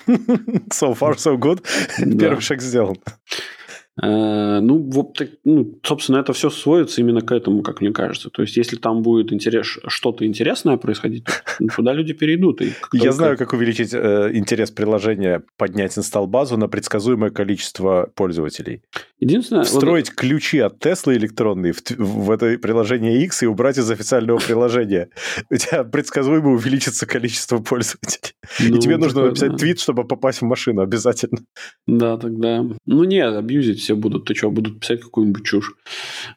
[0.70, 1.62] So far, so good.
[2.18, 2.96] Первый шаг сделан.
[4.02, 8.28] Э, ну, вот, ну, собственно, это все сводится именно к этому, как мне кажется.
[8.30, 12.60] То есть, если там будет интерес, что-то интересное происходить, то туда люди перейдут.
[12.60, 18.82] И Я знаю, как увеличить э, интерес приложения, поднять инсталл-базу на предсказуемое количество пользователей.
[19.18, 19.64] Единственное...
[19.64, 20.16] Встроить вот...
[20.16, 25.08] ключи от Tesla электронные в, в это приложение X и убрать из официального приложения.
[25.50, 28.34] У тебя предсказуемо увеличится количество пользователей.
[28.60, 31.40] Ну, и тебе нужно написать твит, чтобы попасть в машину обязательно.
[31.86, 32.62] Да, тогда...
[32.84, 35.74] Ну, нет, абьюзить все будут, ты что, будут писать какую-нибудь чушь.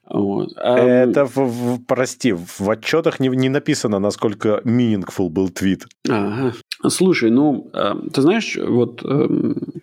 [0.07, 0.53] Вот.
[0.55, 0.77] А...
[0.77, 5.87] Это, в, в, прости, в отчетах не, не написано, насколько meaningful был твит.
[6.07, 6.53] Ага.
[6.87, 9.27] Слушай, ну, э, ты знаешь, вот э,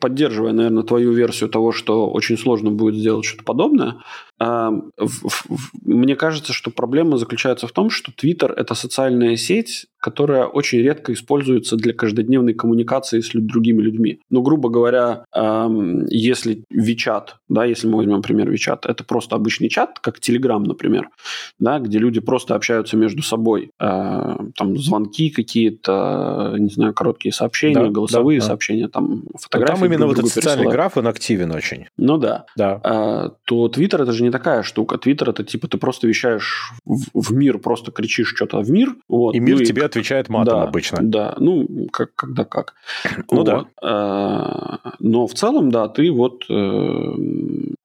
[0.00, 3.96] поддерживая, наверное, твою версию того, что очень сложно будет сделать что-то подобное,
[4.38, 11.12] мне кажется, что проблема заключается в том, что Twitter– это социальная сеть, которая очень редко
[11.12, 14.20] используется для каждодневной коммуникации с другими людьми.
[14.30, 15.24] Ну, грубо говоря,
[16.08, 21.08] если WeChat, да, если мы возьмем пример WeChat, это просто обычный чат, как Telegram, например,
[21.58, 27.88] да, где люди просто общаются между собой, там звонки какие-то, не знаю, короткие сообщения, да,
[27.88, 28.48] голосовые да, да.
[28.48, 29.72] сообщения, там фотографии.
[29.72, 31.86] Но там именно вот этот социальный граф, он активен очень.
[31.96, 32.44] Ну да.
[32.56, 32.80] да.
[32.84, 34.98] А, то Твиттер это же не такая штука.
[34.98, 38.94] Твиттер это типа ты просто вещаешь в, в мир, просто кричишь что-то в мир.
[39.08, 39.84] Вот, и мир ну, тебе и...
[39.84, 40.98] отвечает матом да, обычно.
[41.00, 42.74] Да, ну, как, когда как.
[43.30, 43.46] Ну вот.
[43.46, 44.80] да.
[44.98, 47.14] Но в целом, да, ты вот э,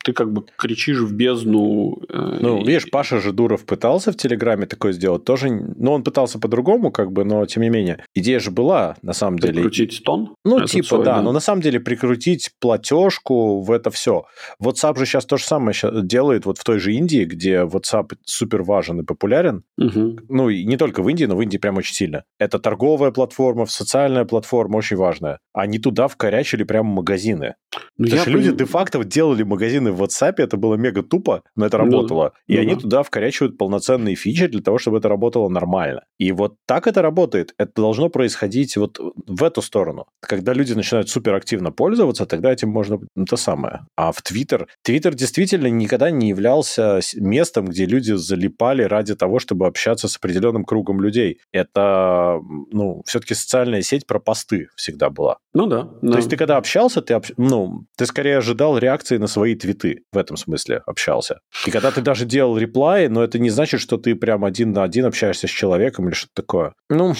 [0.04, 1.99] ты как бы кричишь в бездну.
[2.10, 2.65] Э, ну, и...
[2.65, 7.23] видишь, Паша Жидуров пытался в Телеграме такое сделать, тоже, ну, он пытался по-другому, как бы,
[7.23, 9.56] но тем не менее, идея же была, на самом деле.
[9.56, 10.36] Прикрутить стон?
[10.43, 14.25] Ну, типа, свой, да, да, но на самом деле прикрутить платежку в это все.
[14.62, 18.63] WhatsApp же сейчас то же самое делает вот в той же Индии, где WhatsApp супер
[18.63, 19.63] важен и популярен.
[19.78, 20.20] Угу.
[20.30, 22.24] Ну, и не только в Индии, но в Индии прям очень сильно.
[22.39, 25.39] Это торговая платформа, социальная платформа, очень важная.
[25.54, 27.56] Они туда вкорячили прям магазины.
[27.98, 31.78] Ну, То есть люди де-факто делали магазины в WhatsApp, это было мега тупо, но это
[31.78, 32.34] ну работало.
[32.48, 32.82] Ну, и ну, они да.
[32.82, 36.04] туда вкорячивают полноценные фичи для того, чтобы это работало нормально.
[36.17, 37.54] И вот так это работает.
[37.58, 40.06] Это должно происходить вот в эту сторону.
[40.22, 43.82] Когда люди начинают суперактивно пользоваться, тогда этим можно ну, то самое.
[43.96, 44.67] А в Твиттер...
[44.84, 50.64] Твиттер действительно никогда не являлся местом, где люди залипали ради того, чтобы общаться с определенным
[50.64, 51.40] кругом людей.
[51.52, 52.40] Это,
[52.72, 55.38] ну, все-таки социальная сеть про посты всегда была.
[55.54, 55.90] Ну да.
[56.02, 56.12] да.
[56.12, 57.32] То есть ты когда общался, ты, общ...
[57.38, 61.40] ну, ты скорее ожидал реакции на свои твиты в этом смысле общался.
[61.66, 64.84] И когда ты даже делал реплай, но это не значит, что ты прям один на
[64.84, 66.74] один общаешься с человеком или что-то такое.
[66.90, 67.14] Ну,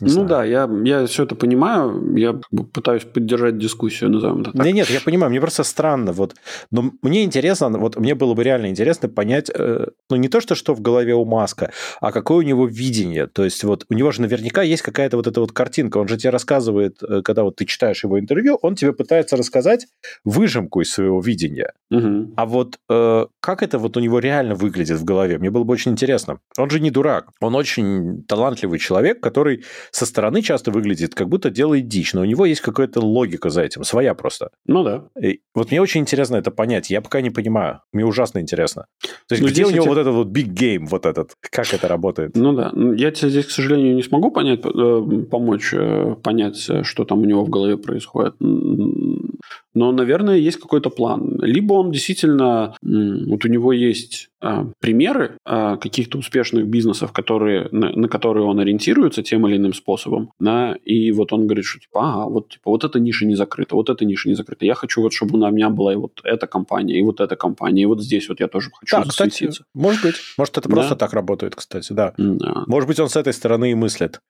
[0.00, 0.28] не ну знаю.
[0.28, 2.40] да, я, я все это понимаю, я
[2.72, 4.66] пытаюсь поддержать дискуссию, назовем это так.
[4.66, 6.34] Нет, нет, я понимаю, мне просто странно, вот,
[6.72, 10.56] но мне интересно, вот мне было бы реально интересно понять, э, ну не то, что
[10.56, 14.10] что в голове у Маска, а какое у него видение, то есть вот у него
[14.10, 17.54] же наверняка есть какая-то вот эта вот картинка, он же тебе рассказывает, э, когда вот
[17.54, 19.86] ты читаешь его интервью, он тебе пытается рассказать
[20.24, 22.32] выжимку из своего видения, угу.
[22.34, 25.72] а вот э, как это вот у него реально выглядит в голове, мне было бы
[25.72, 26.40] очень интересно.
[26.58, 31.50] Он же не дурак, он очень талантливый человек, который со стороны часто выглядит, как будто
[31.50, 34.50] делает дичь, но у него есть какая-то логика за этим, своя просто.
[34.66, 35.04] Ну да.
[35.20, 36.90] И вот мне очень интересно это понять.
[36.90, 37.80] Я пока не понимаю.
[37.92, 38.86] Мне ужасно интересно.
[39.28, 39.90] То есть ну, где у него тебя...
[39.90, 42.36] вот этот вот big game, вот этот, как это работает?
[42.36, 42.72] Ну да.
[42.96, 47.20] Я тебе здесь, к сожалению, не смогу понять, э, помочь э, понять, э, что там
[47.20, 48.34] у него в голове происходит.
[49.74, 51.38] Но, наверное, есть какой-то план.
[51.40, 57.90] Либо он действительно, вот у него есть а, примеры а, каких-то успешных бизнесов, которые, на,
[57.92, 62.00] на которые он ориентируется тем или иным способом, да, и вот он говорит, что типа,
[62.02, 64.66] ага, вот, типа, вот эта ниша не закрыта, вот эта ниша не закрыта.
[64.66, 67.84] Я хочу вот, чтобы у меня была и вот эта компания, и вот эта компания,
[67.84, 69.62] и вот здесь вот я тоже хочу да, засветиться.
[69.62, 70.16] Кстати, может быть.
[70.36, 70.96] Может, это просто да?
[70.96, 72.12] так работает, кстати, да.
[72.18, 72.64] да.
[72.66, 74.20] Может быть, он с этой стороны и мыслит.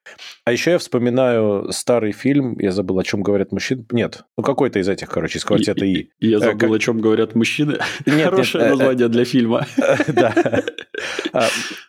[0.45, 3.85] А еще я вспоминаю старый фильм, я забыл, о чем говорят мужчины.
[3.91, 6.09] Нет, ну какой-то из этих, короче, из квартета И.
[6.21, 6.71] Я э, забыл, как...
[6.71, 7.79] о чем говорят мужчины.
[8.07, 9.67] Нет, Хорошее нет, название для фильма.
[10.09, 10.63] Да.
[11.33, 11.49] А,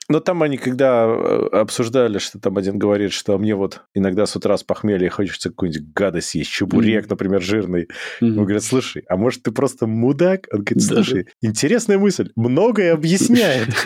[0.09, 4.35] но там они, когда э, обсуждали, что там один говорит, что мне вот иногда с
[4.35, 7.87] утра с похмелья хочется какую-нибудь гадость есть, чебурек, например, жирный.
[8.21, 10.47] Он говорит, слушай, а может ты просто мудак?
[10.51, 13.69] Он говорит, слушай, интересная мысль, многое объясняет.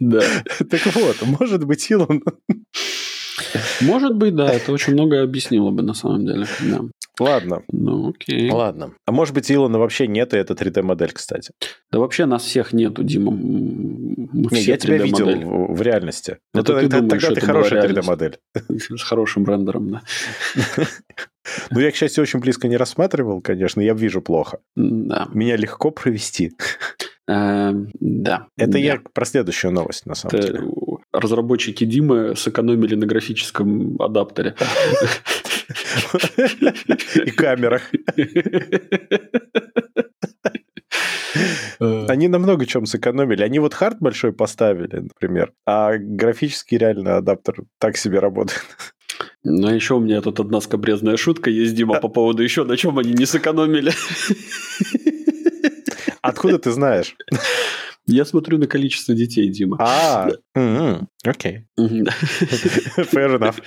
[0.00, 0.22] Да.
[0.70, 2.22] Так вот, может быть, Илон...
[3.80, 6.46] Может быть, да, это очень многое объяснило бы на самом деле.
[6.60, 6.80] Да.
[7.18, 7.62] Ладно.
[7.70, 8.50] Ну, окей.
[8.50, 8.94] Ладно.
[9.06, 11.52] А может быть, Илона вообще нет, и это 3D-модель, кстати.
[11.90, 13.32] Да вообще нас всех нету, Дима.
[13.32, 16.38] Мы Не, я тебя видел в, в реальности.
[16.54, 18.38] Ну, ты, ты думаешь, тогда ты хорошая 3D-модель.
[18.68, 20.02] С хорошим рендером, да.
[21.70, 24.60] Ну, я, к счастью, очень близко не рассматривал, конечно, я вижу плохо.
[24.76, 25.26] Да.
[25.32, 26.52] Меня легко провести.
[27.28, 28.46] Эм, да.
[28.56, 30.62] Это я про следующую новость, на самом деле.
[31.12, 34.54] Разработчики Димы сэкономили на графическом адаптере.
[37.26, 37.82] И камерах.
[42.08, 43.42] Они на много чем сэкономили.
[43.42, 48.64] Они вот хард большой поставили, например, а графический реально адаптер так себе работает.
[49.44, 52.76] Ну, а еще у меня тут одна скобрезная шутка есть, Дима, по поводу еще на
[52.76, 53.92] чем они не сэкономили.
[56.22, 57.16] Откуда ты знаешь?
[58.12, 59.78] Я смотрю на количество детей, Дима.
[59.80, 60.28] А,
[61.24, 61.64] окей.
[61.78, 63.62] Fair enough.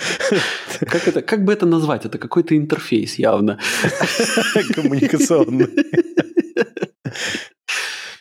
[0.79, 2.05] Как, это, как бы это назвать?
[2.05, 3.59] Это какой-то интерфейс явно.
[4.75, 5.67] Коммуникационный.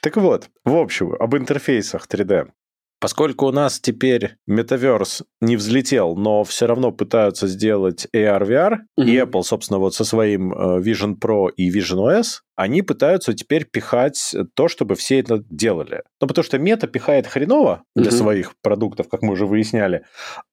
[0.01, 2.47] Так вот, в общем, об интерфейсах 3D.
[3.01, 9.05] Поскольку у нас теперь метаверс не взлетел, но все равно пытаются сделать AR-VR, mm-hmm.
[9.05, 13.65] и Apple, собственно, вот со своим э, Vision Pro и Vision OS, они пытаются теперь
[13.65, 16.03] пихать то, чтобы все это делали.
[16.21, 18.13] Ну, потому что мета пихает хреново для mm-hmm.
[18.13, 20.05] своих продуктов, как мы уже выясняли,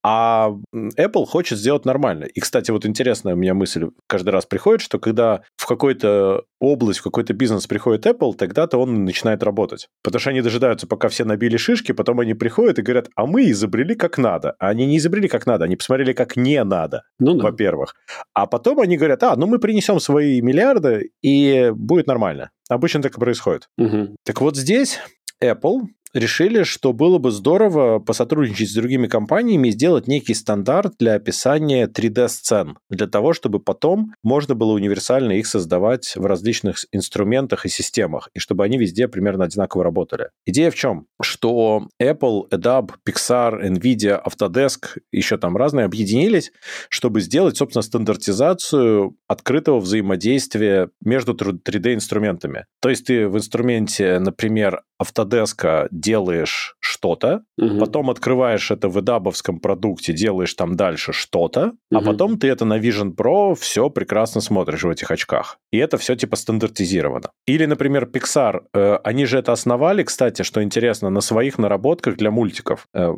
[0.04, 2.26] а Apple хочет сделать нормально.
[2.26, 7.00] И, кстати, вот интересная у меня мысль каждый раз приходит, что когда в какой-то область,
[7.00, 9.90] в какой-то бизнес приходит Apple, тогда-то он начинает работать.
[10.04, 13.50] Потому что они дожидаются, пока все набили шишки, потом они приходят и говорят, а мы
[13.50, 14.56] изобрели как надо.
[14.60, 17.46] А они не изобрели как надо, они посмотрели, как не надо, ну, да.
[17.46, 17.96] во-первых.
[18.34, 22.52] А потом они говорят, а, ну мы принесем свои миллиарды, и будет нормально.
[22.70, 23.68] Обычно так и происходит.
[23.78, 24.16] Угу.
[24.24, 25.00] Так вот здесь
[25.44, 25.82] Apple
[26.14, 31.88] решили, что было бы здорово посотрудничать с другими компаниями и сделать некий стандарт для описания
[31.88, 38.30] 3D-сцен, для того, чтобы потом можно было универсально их создавать в различных инструментах и системах,
[38.34, 40.30] и чтобы они везде примерно одинаково работали.
[40.46, 41.06] Идея в чем?
[41.22, 46.52] Что Apple, Adobe, Pixar, NVIDIA, Autodesk, еще там разные объединились,
[46.90, 52.66] чтобы сделать, собственно, стандартизацию открытого взаимодействия между 3D-инструментами.
[52.82, 57.80] То есть ты в инструменте, например, Autodesk делаешь что-то, угу.
[57.80, 62.00] потом открываешь это в эдабовском продукте, делаешь там дальше что-то, угу.
[62.00, 65.58] а потом ты это на Vision Pro все прекрасно смотришь в этих очках.
[65.72, 67.30] И это все типа стандартизировано.
[67.48, 72.32] Или, например, Pixar, э, они же это основали, кстати, что интересно, на своих наработках для
[72.32, 72.88] мультиков.
[72.94, 73.14] Э,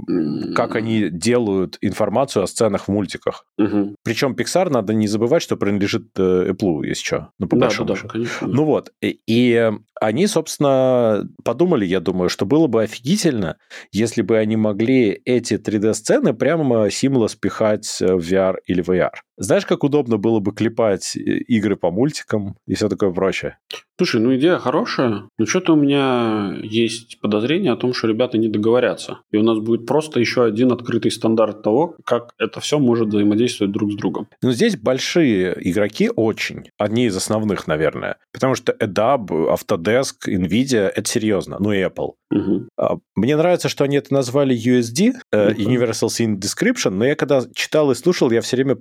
[0.56, 3.46] как они делают информацию о сценах в мультиках.
[3.58, 3.96] Угу.
[4.04, 7.30] Причем Pixar, надо не забывать, что принадлежит э, Apple, если что.
[7.40, 8.48] Ну, по да, да, да, конечно.
[8.48, 8.92] Ну вот.
[9.02, 9.72] И, и
[10.02, 13.58] они, собственно, подумали, я думаю, что было бы офигительно,
[13.92, 19.12] если бы они могли эти 3D-сцены прямо seamless пихать в VR или VR.
[19.38, 23.58] Знаешь, как удобно было бы клепать игры по мультикам и все такое прочее?
[23.98, 28.48] Слушай, ну идея хорошая, но что-то у меня есть подозрение о том, что ребята не
[28.48, 29.20] договорятся.
[29.32, 33.72] И у нас будет просто еще один открытый стандарт того, как это все может взаимодействовать
[33.72, 34.28] друг с другом.
[34.42, 36.70] Ну, здесь большие игроки очень.
[36.78, 38.18] Одни из основных, наверное.
[38.32, 41.58] Потому что Adobe, Autodesk, Nvidia– это серьезно.
[41.60, 42.14] Ну и Apple.
[42.32, 42.70] Угу.
[43.16, 45.62] Мне нравится, что они это назвали USD, угу.
[45.62, 48.78] Universal Scene Description, но я когда читал и слушал, я все время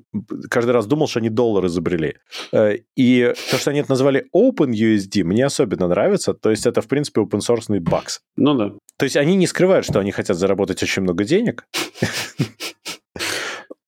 [0.49, 2.16] каждый раз думал, что они доллар изобрели.
[2.53, 6.34] Э, и то, что они это назвали OpenUSD, мне особенно нравится.
[6.34, 8.20] То есть это, в принципе, open source бакс.
[8.36, 8.72] Ну да.
[8.99, 11.66] То есть они не скрывают, что они хотят заработать очень много денег.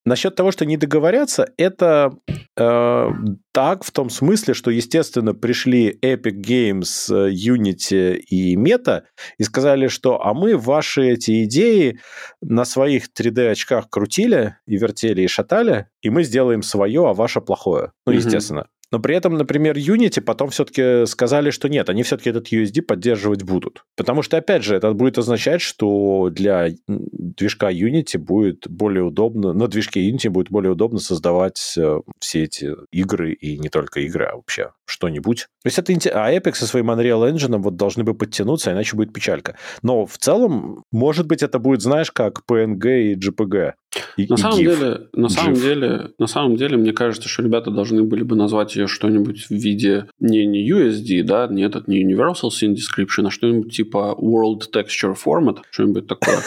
[0.05, 2.11] Насчет того, что не договорятся, это
[2.55, 3.09] э,
[3.51, 9.01] так в том смысле, что, естественно, пришли Epic Games, э, Unity и Meta
[9.39, 11.99] и сказали, что а мы ваши эти идеи
[12.41, 17.91] на своих 3D-очках крутили и вертели и шатали, и мы сделаем свое, а ваше плохое.
[18.05, 18.17] Ну, mm-hmm.
[18.17, 18.67] естественно.
[18.91, 23.43] Но при этом, например, Unity потом все-таки сказали, что нет, они все-таки этот USD поддерживать
[23.43, 23.83] будут.
[23.95, 29.67] Потому что, опять же, это будет означать, что для движка Unity будет более удобно, на
[29.67, 34.35] движке Unity будет более удобно создавать э, все эти игры, и не только игры, а
[34.35, 35.47] вообще что-нибудь.
[35.63, 39.13] То есть это а Epic со своим Unreal Engine вот должны бы подтянуться, иначе будет
[39.13, 39.57] печалька.
[39.81, 43.73] Но в целом, может быть, это будет, знаешь, как PNG и JPG.
[44.17, 44.63] И, на и самом GIF.
[44.63, 45.29] деле, на GIF.
[45.29, 49.47] самом деле, на самом деле, мне кажется, что ребята должны были бы назвать ее что-нибудь
[49.47, 54.15] в виде не не USD, да, не этот не Universal Scene Description, а что-нибудь типа
[54.19, 56.39] World Texture Format, что-нибудь такое.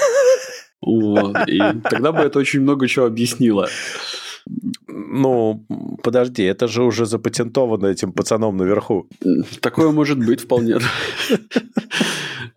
[0.81, 1.37] Вот.
[1.49, 1.59] И
[1.91, 3.69] тогда бы это очень много чего объяснило.
[4.87, 5.67] Ну,
[6.03, 9.09] подожди, это же уже запатентовано этим пацаном наверху.
[9.61, 10.79] Такое может быть вполне.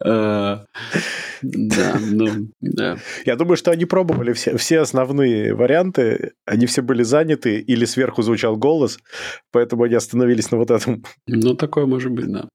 [1.41, 2.97] Да, ну, да.
[3.25, 8.21] Я думаю, что они пробовали все, все основные варианты, они все были заняты, или сверху
[8.21, 8.99] звучал голос,
[9.51, 11.03] поэтому они остановились на вот этом.
[11.27, 12.47] Ну, такое может быть, да.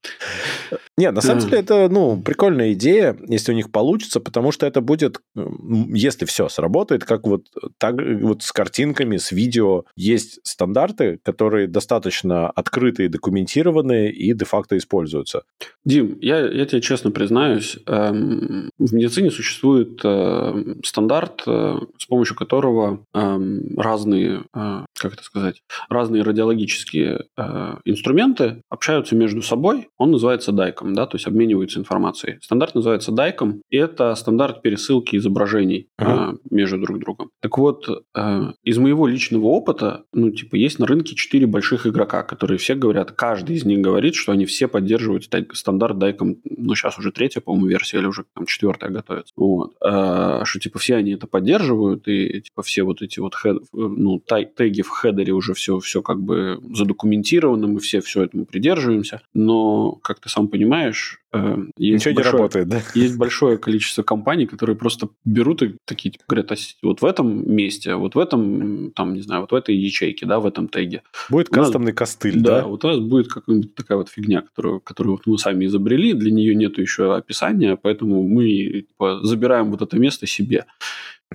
[0.99, 4.81] Не, на самом деле это, ну, прикольная идея, если у них получится, потому что это
[4.81, 7.47] будет, если все сработает, как вот
[7.79, 15.43] так вот с картинками, с видео, есть стандарты, которые достаточно открытые, документированные и де-факто используются.
[15.85, 22.37] Дим, я, я тебе честно признаюсь, эм, в медицине существует э, стандарт, э, с помощью
[22.37, 23.39] которого э,
[23.77, 29.89] разные, э, как это сказать, разные радиологические э, инструменты общаются между собой.
[29.97, 32.39] Он называется дайком, да, то есть обмениваются информацией.
[32.43, 36.35] Стандарт называется DICOM, и это стандарт пересылки изображений uh-huh.
[36.35, 37.31] э, между друг другом.
[37.41, 42.23] Так вот, э, из моего личного опыта, ну, типа, есть на рынке четыре больших игрока,
[42.23, 45.25] которые все говорят, каждый из них говорит, что они все поддерживают
[45.55, 49.33] стандарт дайком, ну, сейчас уже третья, по-моему, версия, или уже там четвертая готовится.
[49.37, 49.75] Вот.
[49.81, 54.21] А, что, типа, все они это поддерживают, и, типа, все вот эти вот хед, ну,
[54.21, 59.93] теги в хедере уже все, все как бы задокументировано, мы все все этому придерживаемся, но,
[60.03, 62.83] как ты сам понимаешь, э, есть Ничего большое, не работает, да?
[62.95, 67.55] Есть большое количество компаний, которые просто берут и такие, типа, говорят, а вот в этом
[67.55, 71.03] месте, вот в этом, там, не знаю, вот в этой ячейке, да, в этом теге.
[71.31, 72.63] Будет кастомный нас, костыль, да?
[72.63, 76.13] Да, вот у нас будет какая-нибудь такая вот фигня, которую, которую вот мы сами изобрели,
[76.13, 80.67] для нее нету еще описания, поэтому мы типа, забираем вот это место себе.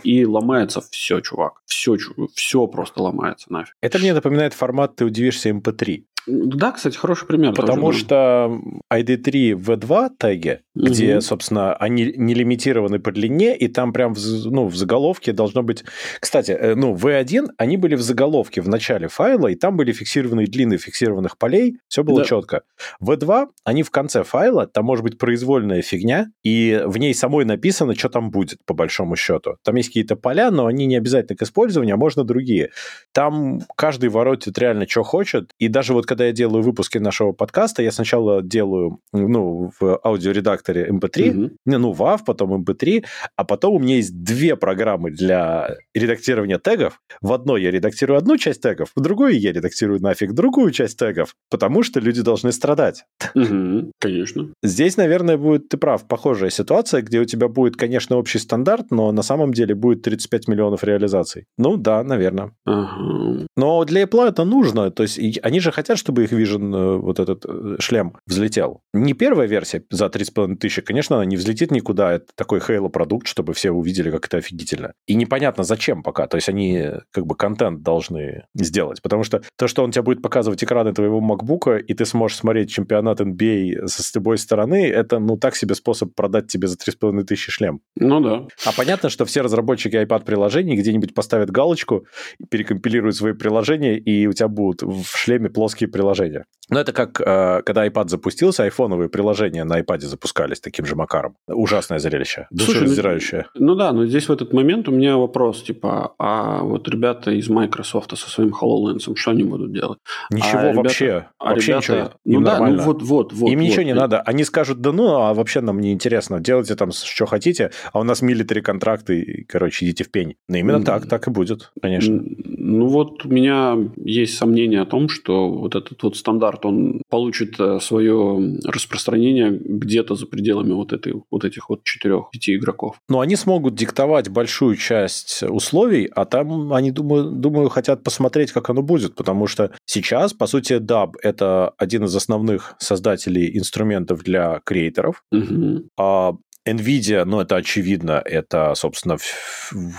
[0.03, 1.61] И ломается все, чувак.
[1.65, 1.97] Все,
[2.34, 3.76] все просто ломается нафиг.
[3.82, 6.05] Это мне напоминает формат «Ты удивишься MP3».
[6.28, 7.53] Да, кстати, хороший пример.
[7.53, 8.61] Потому тоже, что
[8.91, 10.86] ID3 V2 теги, угу.
[10.86, 15.63] где, собственно, они не лимитированы по длине, и там прям в, ну, в заголовке должно
[15.63, 15.84] быть...
[16.19, 20.47] Кстати, э, ну, V1, они были в заголовке в начале файла, и там были фиксированные
[20.47, 22.26] длины фиксированных полей, все было да.
[22.26, 22.61] четко.
[23.01, 27.95] V2, они в конце файла, там может быть произвольная фигня, и в ней самой написано,
[27.95, 29.57] что там будет, по большому счету.
[29.63, 32.69] Там есть какие-то поля, но они не обязательно к использованию, а можно другие.
[33.11, 37.82] Там каждый воротит реально, что хочет, и даже вот когда я делаю выпуски нашего подкаста,
[37.82, 41.51] я сначала делаю, ну, в аудиоредакторе MP3, угу.
[41.66, 43.05] ну, WAV, потом MP3,
[43.38, 46.99] а потом у меня есть две программы для редактирования тегов.
[47.22, 51.34] В одной я редактирую одну часть тегов, в другой я редактирую нафиг другую часть тегов,
[51.49, 53.05] потому что люди должны страдать.
[53.34, 54.49] Угу, конечно.
[54.62, 59.14] Здесь, наверное, будет, ты прав, похожая ситуация, где у тебя будет, конечно, общий стандарт, но
[59.14, 61.45] на самом деле будет 35 миллионов реализаций.
[61.57, 62.51] Ну да, наверное.
[62.66, 63.45] Ага.
[63.55, 67.19] Но для Apple это нужно, то есть они же хотят, чтобы их Vision, э, вот
[67.19, 68.81] этот э, шлем, взлетел.
[68.93, 72.13] Не первая версия за 3,5 тысячи, конечно, она не взлетит никуда.
[72.13, 74.93] Это такой Halo продукт, чтобы все увидели, как это офигительно.
[75.07, 76.27] И непонятно, зачем пока.
[76.27, 79.01] То есть они э, как бы контент должны сделать.
[79.01, 82.71] Потому что то, что он тебе будет показывать экраны твоего MacBook, и ты сможешь смотреть
[82.71, 87.51] чемпионат NBA с любой стороны, это, ну, так себе способ продать тебе за 3,5 тысячи
[87.51, 87.81] шлем.
[87.95, 88.47] Ну да.
[88.65, 92.05] А понятно, что все разработчики iPad-приложений где-нибудь поставят галочку,
[92.49, 96.45] перекомпилируют свои приложения, и у тебя будут в шлеме плоские приложения.
[96.69, 101.35] Но это как, э, когда iPad запустился, айфоновые приложения на iPad запускались таким же макаром.
[101.47, 103.47] Ужасное зрелище, душераздирающее.
[103.55, 107.31] Ну, ну да, но здесь в этот момент у меня вопрос, типа, а вот ребята
[107.31, 109.99] из Microsoft со своим HoloLens, что они будут делать?
[110.29, 112.77] Ничего а вообще, ребята, а вообще ребята, ничего, ну им да, нормально.
[112.77, 113.49] ну вот, вот, вот.
[113.49, 116.75] Им вот, ничего не надо, они скажут, да ну, а вообще нам не интересно, делайте
[116.75, 120.35] там, что хотите, а у нас милитари контракты, короче, идите в пень.
[120.47, 120.85] Но именно mm.
[120.85, 122.21] так, так и будет, конечно.
[122.45, 127.59] Ну вот у меня есть сомнение о том, что вот этот вот стандарт он получит
[127.59, 132.97] э, свое распространение где-то за пределами вот, этой, вот этих вот четырех-пяти игроков.
[133.09, 138.69] Но они смогут диктовать большую часть условий, а там они, думаю, думаю, хотят посмотреть, как
[138.69, 144.61] оно будет, потому что сейчас, по сути, DAB— это один из основных создателей инструментов для
[144.63, 145.84] креаторов, угу.
[145.97, 146.34] а
[146.68, 149.18] NVIDIA, ну, это очевидно, это, собственно,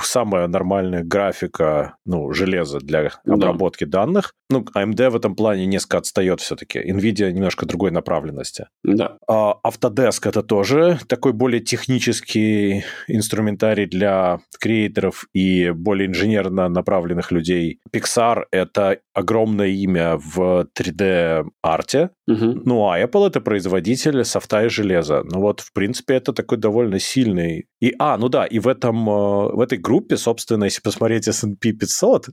[0.03, 4.01] самая нормальная графика, ну, железо для обработки да.
[4.01, 4.35] данных.
[4.49, 6.79] ну, AMD в этом плане несколько отстает все-таки.
[6.79, 8.67] NVIDIA немножко другой направленности.
[8.85, 9.17] Да.
[9.27, 17.81] А Autodesk это тоже такой более технический инструментарий для креаторов и более инженерно направленных людей.
[17.93, 22.11] Pixar— это огромное имя в 3D-арте.
[22.29, 22.63] Угу.
[22.65, 25.23] Ну, а Apple— это производитель софта и железа.
[25.25, 27.67] Ну вот, в принципе, это такой довольно сильный...
[27.81, 31.73] И, а, ну да, и в, этом, э, в этой группе, собственно, если посмотреть S&P
[31.73, 32.29] 500,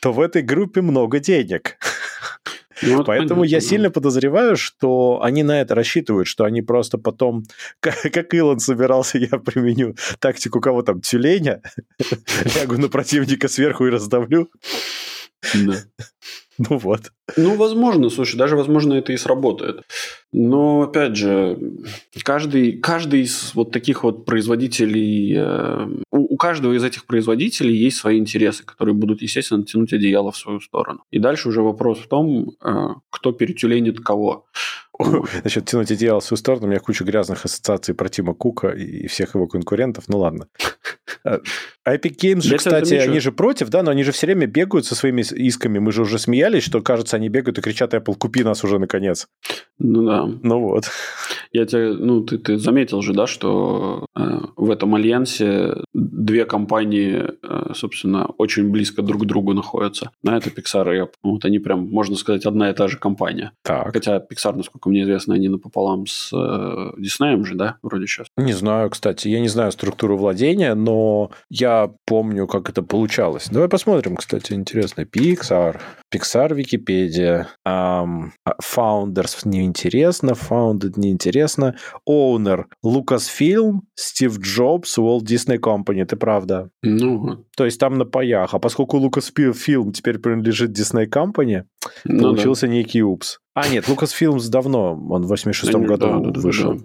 [0.00, 1.76] то в этой группе много денег.
[2.82, 3.66] Ну, вот Поэтому понятно, я да.
[3.66, 7.44] сильно подозреваю, что они на это рассчитывают, что они просто потом,
[7.80, 11.62] как, как Илон собирался, я применю тактику кого там, тюленя,
[12.56, 14.50] лягу на противника сверху и раздавлю.
[15.54, 15.76] Да.
[16.70, 17.12] Ну вот.
[17.36, 19.82] Ну, возможно, слушай, даже, возможно, это и сработает.
[20.32, 21.58] Но, опять же,
[22.22, 27.96] каждый, каждый из вот таких вот производителей, э, у, у каждого из этих производителей есть
[27.96, 31.00] свои интересы, которые будут, естественно, тянуть одеяло в свою сторону.
[31.10, 34.46] И дальше уже вопрос в том, э, кто перетюленит кого.
[35.40, 39.06] Значит, тянуть одеяло в свою сторону, у меня куча грязных ассоциаций про Тима Кука и
[39.06, 40.04] всех его конкурентов.
[40.08, 40.46] Ну ладно.
[41.24, 41.38] Э,
[41.86, 44.94] Epic Games же, кстати, они же против, да, но они же все время бегают со
[44.94, 45.78] своими исками.
[45.78, 49.28] Мы же уже смеялись, что, кажется, они бегают и кричат, Apple, купи нас уже наконец.
[49.78, 50.28] Ну да.
[50.42, 50.84] Ну вот.
[51.52, 57.22] Я тебе, ну, ты, ты заметил же, да, что э, в этом альянсе две компании,
[57.42, 60.10] э, собственно, очень близко друг к другу находятся.
[60.22, 61.10] На это Pixar и Apple.
[61.22, 63.52] Вот они прям, можно сказать, одна и та же компания.
[63.62, 63.92] Так.
[63.92, 68.28] Хотя Pixar, насколько мне известно, они напополам с э, Disney же, да, вроде сейчас.
[68.36, 69.26] Не знаю, кстати.
[69.28, 73.48] Я не знаю структуру владения, но я помню, как это получалось.
[73.50, 75.02] Давай посмотрим, кстати, интересно.
[75.02, 75.80] Pixar.
[76.14, 77.48] Pixar Википедия.
[77.66, 78.30] Um,
[78.62, 80.30] founders неинтересно.
[80.30, 81.74] Founded неинтересно.
[82.08, 86.02] Owner Lucasfilm, Стив Джобс, Walt Disney Company.
[86.02, 86.70] Это правда.
[86.82, 88.54] Ну, То есть там на паях.
[88.54, 91.64] А поскольку Lucasfilm теперь принадлежит Disney Company,
[92.04, 92.72] ну, получился да.
[92.72, 93.40] некий упс.
[93.54, 96.72] А, нет, Lucasfilms давно, он в 86-м году да, вышел.
[96.72, 96.84] Да, да.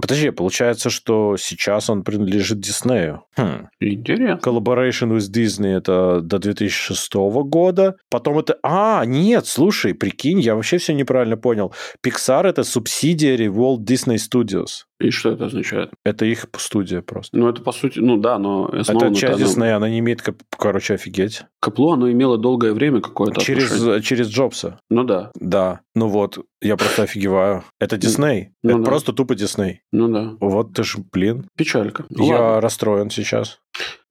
[0.00, 3.24] Подожди, получается, что сейчас он принадлежит Диснею.
[3.36, 3.68] Хм.
[3.80, 4.40] Интересно.
[4.42, 7.96] Collaboration with Disney это до 2006 года.
[8.10, 8.58] Потом это...
[8.62, 11.72] А, нет, слушай, прикинь, я вообще все неправильно понял.
[12.04, 14.87] Pixar это субсидиари Walt Disney Studios.
[15.00, 15.90] И что это означает?
[16.04, 17.36] Это их студия просто.
[17.36, 18.68] Ну, это по сути, ну да, но...
[18.68, 21.42] Это часть Диснея, она не имеет, короче, офигеть.
[21.60, 24.02] Капло, оно имело долгое время какое-то Через, отношение.
[24.02, 24.80] через Джобса.
[24.90, 25.30] Ну да.
[25.38, 25.80] Да.
[25.94, 27.64] Ну вот, я просто офигеваю.
[27.78, 28.50] Это Дисней.
[28.62, 28.84] Ну, это да.
[28.86, 29.82] просто тупо Дисней.
[29.92, 30.36] Ну да.
[30.40, 31.48] Вот ты ж, блин.
[31.56, 32.04] Печалька.
[32.10, 32.60] Ну, я ладно.
[32.60, 33.60] расстроен сейчас.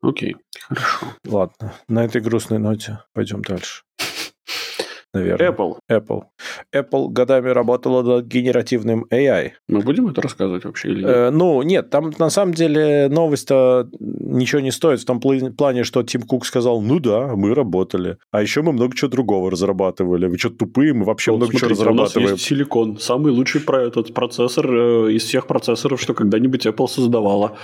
[0.01, 1.07] Окей, хорошо.
[1.25, 3.83] Ладно, на этой грустной ноте пойдем дальше
[5.19, 5.51] наверное.
[5.51, 5.75] Apple.
[5.89, 6.21] Apple.
[6.73, 9.51] Apple годами работала над генеративным AI.
[9.67, 11.09] Мы будем это рассказывать вообще или нет?
[11.09, 16.03] Э, ну, нет, там на самом деле новость-то ничего не стоит в том плане, что
[16.03, 18.17] Тим Кук сказал, ну да, мы работали.
[18.31, 20.27] А еще мы много чего другого разрабатывали.
[20.27, 20.93] Вы что, тупые?
[20.93, 22.27] Мы вообще вот, много смотрите, чего разрабатываем.
[22.27, 22.97] У нас есть силикон.
[22.99, 27.57] Самый лучший про этот процессор э, из всех процессоров, что когда-нибудь Apple создавала.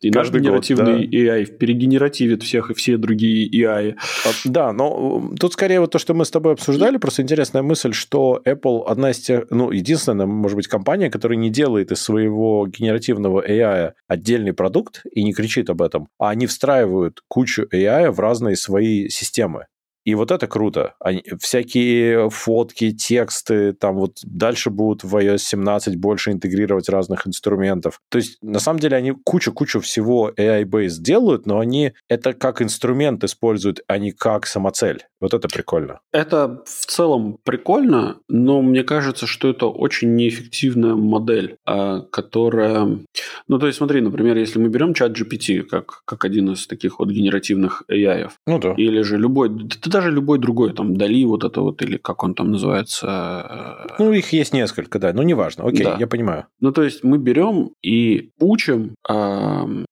[0.00, 1.16] И Каждый наш генеративный год, да.
[1.16, 3.94] AI перегенеративит всех и все другие AI.
[4.24, 7.92] А, да, но тут скорее вот то, что мы с тобой обсуждали, просто интересная мысль,
[7.92, 12.66] что Apple одна из тех, ну, единственная, может быть, компания, которая не делает из своего
[12.66, 18.20] генеративного AI отдельный продукт и не кричит об этом, а они встраивают кучу AI в
[18.20, 19.66] разные свои системы.
[20.04, 20.94] И вот это круто.
[21.00, 28.00] Они, всякие фотки, тексты, там вот дальше будут в iOS 17 больше интегрировать разных инструментов.
[28.08, 33.24] То есть, на самом деле, они кучу-кучу всего AI-based делают, но они это как инструмент
[33.24, 35.04] используют, а не как самоцель.
[35.20, 36.00] Вот это прикольно.
[36.12, 43.00] Это в целом прикольно, но мне кажется, что это очень неэффективная модель, а, которая...
[43.46, 46.98] Ну, то есть, смотри, например, если мы берем чат GPT как, как один из таких
[46.98, 48.72] вот генеративных AI, ну да.
[48.76, 49.50] или же любой,
[49.90, 53.86] да даже любой другой, там, Дали вот это вот, или как он там называется...
[53.88, 55.96] Э, ну, их есть несколько, да, но неважно, окей, да.
[56.00, 56.46] я понимаю.
[56.60, 58.94] Ну, то есть, мы берем и учим,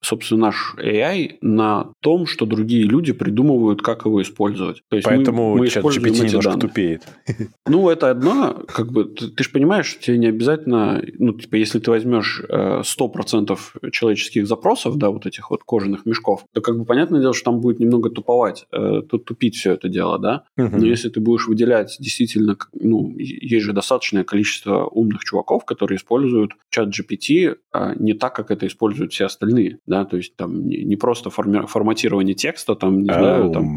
[0.00, 4.82] собственно, наш AI на том, что другие люди придумывают, как его использовать.
[4.88, 6.60] То есть, Поэтому мы, мы чат GPT немножко данные.
[6.60, 7.02] тупеет.
[7.66, 11.78] Ну, это одно, как бы, ты, ты же понимаешь, тебе не обязательно, ну, типа, если
[11.78, 16.84] ты возьмешь 100% э, человеческих запросов, да, вот этих вот кожаных мешков, то, как бы,
[16.84, 20.44] понятное дело, что там будет немного туповать, э, тут тупить все это дело, да.
[20.56, 26.52] Но если ты будешь выделять действительно, ну, есть же достаточное количество умных чуваков, которые используют
[26.70, 30.96] чат GPT а не так, как это используют все остальные, да, то есть там не,
[30.96, 33.74] просто форми- форматирование текста, там, не oh знаю, там,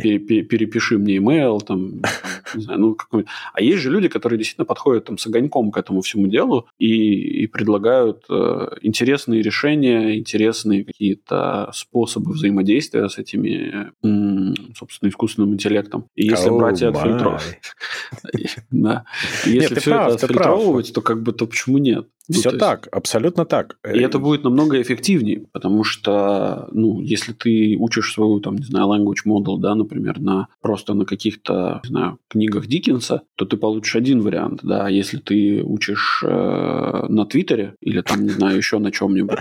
[0.00, 2.00] пере, пере, перепиши мне email, там,
[2.54, 5.76] не знаю, ну, какой А есть же люди, которые действительно подходят там с огоньком к
[5.76, 13.90] этому всему делу и, и предлагают э, интересные решения, интересные какие-то способы взаимодействия с этими,
[14.02, 16.08] э, собственно, искусственными искусственным интеллектом.
[16.14, 17.60] И если oh брать и отфильтровать...
[19.44, 22.08] Если все это отфильтровывать, то как бы, то почему нет?
[22.28, 22.92] Ну, Все так, есть...
[22.92, 23.78] абсолютно так.
[23.90, 28.88] И это будет намного эффективнее, потому что, ну, если ты учишь свою, там, не знаю,
[28.88, 33.96] language model, да, например, на просто на каких-то, не знаю, книгах Диккенса, то ты получишь
[33.96, 38.92] один вариант, да, если ты учишь э, на Твиттере или там, не знаю, еще на
[38.92, 39.38] чем-нибудь,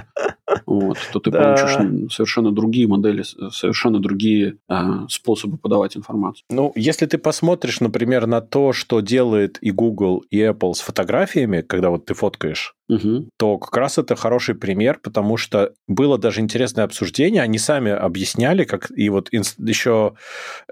[0.66, 1.44] вот, то ты да.
[1.44, 4.76] получишь совершенно другие модели, совершенно другие э,
[5.10, 6.46] способы подавать информацию.
[6.50, 11.62] Ну, если ты посмотришь, например, на то, что делает и Google, и Apple с фотографиями,
[11.62, 13.30] когда вот ты фоткаешь, угу.
[13.38, 18.64] то как раз это хороший пример, потому что было даже интересное обсуждение, они сами объясняли,
[18.64, 20.14] как и вот инс, еще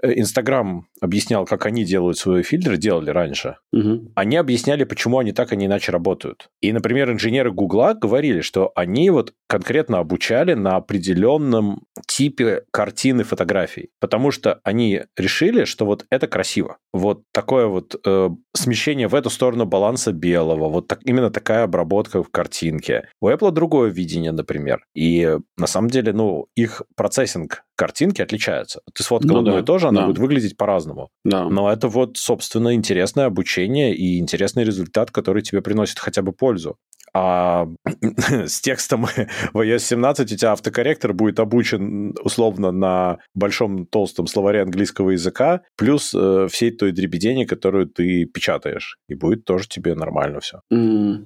[0.02, 3.56] э, Инстаграм объяснял, как они делают свои фильтры, делали раньше.
[3.72, 4.12] Угу.
[4.14, 6.48] Они объясняли, почему они так, а не иначе работают.
[6.60, 13.90] И, например, инженеры Гугла говорили, что они вот конкретно обучали на определенном типе картины фотографий,
[14.00, 16.78] потому что они решили, что вот это красиво.
[16.92, 22.05] Вот такое вот э, смещение в эту сторону баланса белого, вот так, именно такая обработка
[22.14, 23.08] в картинке.
[23.20, 24.84] У Apple другое видение, например.
[24.94, 28.80] И на самом деле, ну, их процессинг картинки отличается.
[28.94, 30.06] Ты сфоткал ну, одно да, и то же, она да.
[30.06, 31.08] будет выглядеть по-разному.
[31.24, 31.48] Да.
[31.48, 36.76] Но это вот, собственно, интересное обучение и интересный результат, который тебе приносит хотя бы пользу
[37.16, 37.66] а
[38.46, 39.06] с текстом
[39.54, 45.62] в iOS 17 у тебя автокорректор будет обучен условно на большом толстом словаре английского языка,
[45.76, 48.98] плюс э, всей той дребедени, которую ты печатаешь.
[49.08, 50.60] И будет тоже тебе нормально все.
[50.70, 51.24] Mm.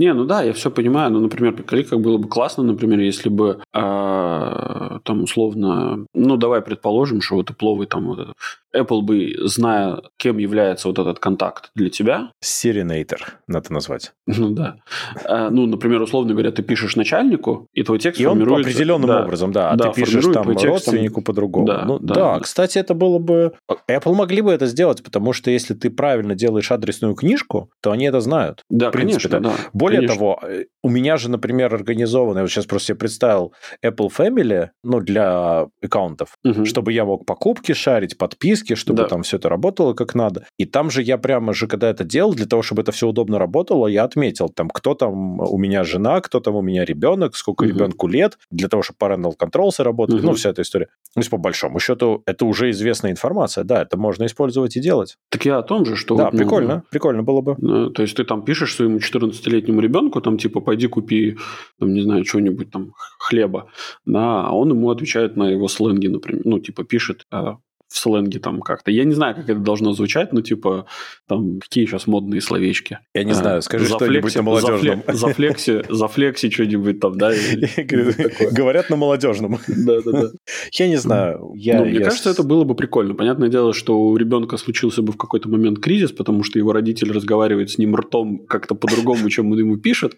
[0.00, 1.10] Не, ну да, я все понимаю.
[1.10, 6.62] Ну, например, приколи, как было бы классно, например, если бы э, там условно, ну давай
[6.62, 8.34] предположим, что вот Apple там вот этот,
[8.74, 12.30] Apple бы, зная, кем является вот этот контакт для тебя.
[12.42, 14.14] Serenator, надо назвать.
[14.26, 14.76] Ну да.
[15.24, 18.54] Э, ну, например, условно говоря, ты пишешь начальнику, и твой текст и формируется...
[18.54, 19.70] он определенным да, образом, да.
[19.70, 21.66] А да, ты пишешь там родственнику по-другому.
[21.66, 23.52] Да, ну, да, да, да, кстати, это было бы...
[23.86, 28.06] Apple могли бы это сделать, потому что если ты правильно делаешь адресную книжку, то они
[28.06, 28.64] это знают.
[28.70, 29.56] Да, принципе, конечно, да.
[29.90, 30.16] Более Конечно.
[30.16, 33.52] того, э, у меня же, например, организовано, я вот сейчас просто себе представил
[33.84, 36.64] Apple Family, ну, для аккаунтов, угу.
[36.64, 39.08] чтобы я мог покупки шарить, подписки, чтобы да.
[39.08, 40.46] там все это работало как надо.
[40.58, 43.38] И там же я прямо же, когда это делал, для того, чтобы это все удобно
[43.38, 47.64] работало, я отметил там, кто там у меня жена, кто там у меня ребенок, сколько
[47.64, 47.70] угу.
[47.70, 50.26] ребенку лет, для того, чтобы parental controls работали, угу.
[50.26, 50.86] ну, вся эта история.
[51.14, 55.16] То есть, по большому счету, это уже известная информация, да, это можно использовать и делать.
[55.30, 56.14] Так я о том же, что...
[56.16, 57.56] Да, вот, прикольно, ну, прикольно было бы.
[57.58, 61.36] Ну, то есть, ты там пишешь своему 14-летнему ребенку, там, типа, пойди купи,
[61.78, 63.70] там, не знаю, что-нибудь там, хлеба,
[64.06, 67.56] да, а он ему отвечает на его сленги, например, ну, типа, пишет, а,
[67.90, 68.90] в сленге там как-то.
[68.90, 70.86] Я не знаю, как это должно звучать, но типа
[71.28, 72.98] там какие сейчас модные словечки.
[73.14, 75.02] Я не знаю, скажи что-нибудь на молодежном.
[75.08, 77.32] За флекси, за флекси что-нибудь там, да?
[78.52, 79.58] Говорят на молодежном.
[79.68, 80.28] Да, да, да.
[80.72, 81.52] Я не знаю.
[81.54, 83.14] Ну, мне кажется, это было бы прикольно.
[83.14, 87.12] Понятное дело, что у ребенка случился бы в какой-то момент кризис, потому что его родитель
[87.12, 90.16] разговаривает с ним ртом как-то по-другому, чем он ему пишет.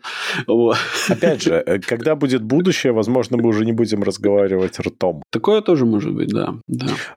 [1.09, 5.23] Опять же, э, когда будет будущее, возможно, мы уже не будем разговаривать ртом.
[5.31, 6.55] Такое тоже может быть, да.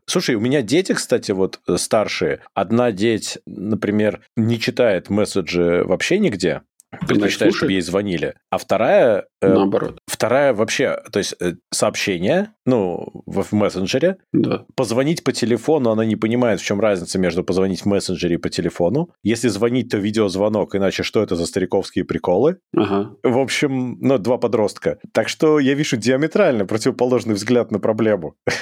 [0.05, 6.61] Слушай, меня дети, кстати, вот э, старшие, одна деть, например, не читает месседжи вообще нигде,
[7.07, 8.35] предпочитает, чтобы ей звонили.
[8.49, 9.25] А вторая...
[9.41, 9.99] Э, Наоборот.
[10.07, 14.17] Вторая вообще, то есть э, сообщение, ну, в, в мессенджере.
[14.33, 14.65] Да.
[14.75, 18.49] Позвонить по телефону, она не понимает, в чем разница между позвонить в мессенджере и по
[18.49, 19.09] телефону.
[19.23, 22.57] Если звонить, то видеозвонок, иначе что это за стариковские приколы?
[22.75, 23.15] Ага.
[23.23, 24.99] В общем, ну, два подростка.
[25.11, 28.35] Так что я вижу диаметрально противоположный взгляд на проблему.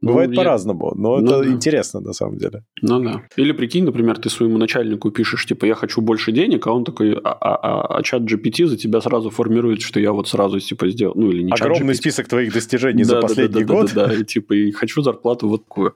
[0.00, 2.62] Ну, Бывает по-разному, но ну это интересно на самом деле.
[2.82, 3.22] Ну да.
[3.36, 7.14] Или прикинь, например, ты своему начальнику пишешь, типа, я хочу больше денег, а он такой,
[7.14, 11.14] а, а, а, чат GPT за тебя сразу формирует, что я вот сразу типа сделал,
[11.16, 13.92] ну или не Огромный список твоих достижений да, за последний да, год.
[13.94, 15.94] Да, да, да, и типа, и хочу зарплату вот такую.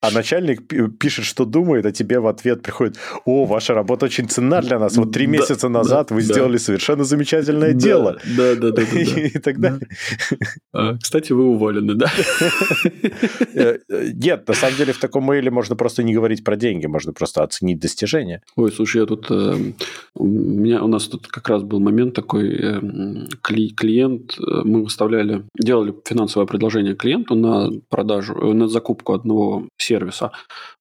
[0.00, 0.62] А начальник
[0.98, 4.96] пишет, что думает, а тебе в ответ приходит, о, ваша работа очень ценна для нас,
[4.96, 8.18] вот три месяца назад вы сделали совершенно замечательное дело.
[8.36, 8.82] Да, да, да.
[9.16, 9.78] И тогда...
[10.72, 12.10] А, кстати, вы уволены, да?
[13.54, 16.86] Э, э, нет, на самом деле в таком мейле можно просто не говорить про деньги,
[16.86, 18.42] можно просто оценить достижения.
[18.56, 19.30] Ой, слушай, я тут...
[20.56, 22.80] Э, у меня, у нас тут как раз был момент такой,
[23.42, 30.32] клиент, мы выставляли, делали финансовое предложение клиенту на продажу, на закупку одного сервиса.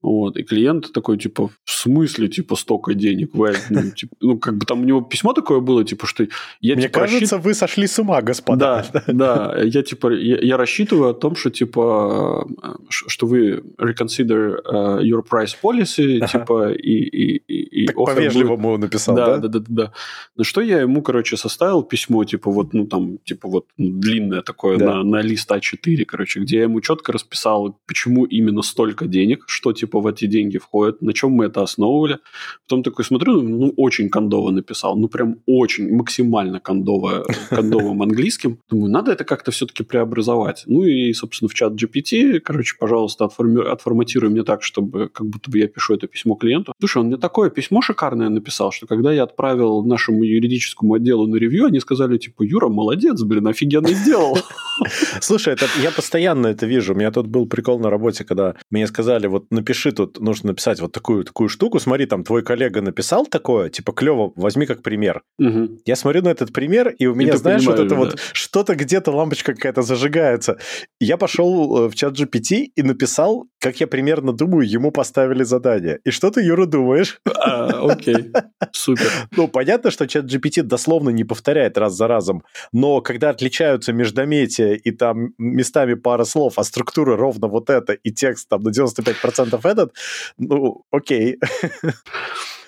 [0.01, 3.33] Вот, и клиент такой, типа, в смысле, типа, столько денег?
[3.33, 6.23] Вы, ну, типа, ну, как бы там у него письмо такое было, типа, что
[6.61, 7.45] я, Мне типа, кажется, рассчит...
[7.45, 8.85] вы сошли с ума, господа.
[8.93, 12.47] Да, да, я, типа, я, я рассчитываю о том, что, типа, типа,
[12.89, 14.57] что вы reconsider
[15.01, 16.27] your price policy, ага.
[16.27, 16.93] типа, и...
[16.93, 18.81] и, и так по-вежливому будет...
[18.81, 19.37] написал, да?
[19.37, 19.91] Да, да, да, да.
[20.35, 24.77] На что я ему, короче, составил письмо, типа, вот, ну, там, типа, вот, длинное такое,
[24.77, 24.95] да.
[24.95, 29.73] на, на лист А4, короче, где я ему четко расписал, почему именно столько денег, что,
[29.73, 32.19] типа, в эти деньги входит, на чем мы это основывали.
[32.63, 38.59] Потом такой смотрю, ну, очень кондово написал, ну, прям очень, максимально кондово, кондовым английским.
[38.69, 40.63] Думаю, надо это как-то все-таки преобразовать.
[40.67, 43.61] Ну, и, собственно, в чат GPT, короче, пожалуйста, отформи...
[43.65, 46.73] отформатируй мне так, чтобы как будто бы я пишу это письмо клиенту.
[46.79, 51.35] Слушай, он мне такое письмо шикарное написал, что когда я отправил нашему юридическому отделу на
[51.37, 54.37] ревью, они сказали, типа, Юра, молодец, блин, офигенно сделал.
[55.21, 56.93] Слушай, это, я постоянно это вижу.
[56.93, 60.79] У меня тут был прикол на работе, когда мне сказали, вот напиши тут, нужно написать
[60.79, 65.21] вот такую такую штуку, смотри, там твой коллега написал такое, типа, клево, возьми как пример.
[65.39, 65.81] Угу.
[65.85, 67.95] Я смотрю на этот пример, и у меня, и знаешь, вот это да.
[67.95, 70.57] вот что-то где-то лампочка какая-то зажигается.
[70.99, 75.99] Я пошел э, в чат GPT и написал, как я примерно думаю, ему поставили задание.
[76.03, 77.19] И что ты, Юра, думаешь?
[77.25, 78.31] А, окей,
[78.71, 79.09] супер.
[79.35, 84.73] Ну, понятно, что чат GPT дословно не повторяет раз за разом, но когда отличаются междометия
[84.73, 89.59] и там местами пара слов, а структура ровно вот это, и текст там на 95%
[89.67, 89.95] этот,
[90.37, 91.39] ну, окей.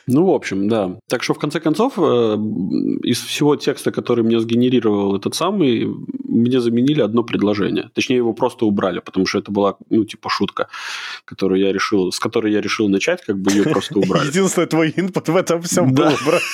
[0.10, 0.98] Ну, в общем, да.
[1.10, 2.38] Так что, в конце концов, э,
[3.04, 5.86] из всего текста, который мне сгенерировал этот самый,
[6.24, 7.90] мне заменили одно предложение.
[7.94, 10.70] Точнее, его просто убрали, потому что это была, ну, типа, шутка,
[11.26, 14.28] которую я решил, с которой я решил начать, как бы ее просто убрали.
[14.28, 16.42] Единственный твой инпут в этом всем был убран.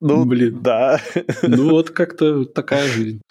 [0.00, 0.58] Ну, блин.
[0.62, 1.00] Да.
[1.42, 3.22] Ну, вот как-то такая жизнь.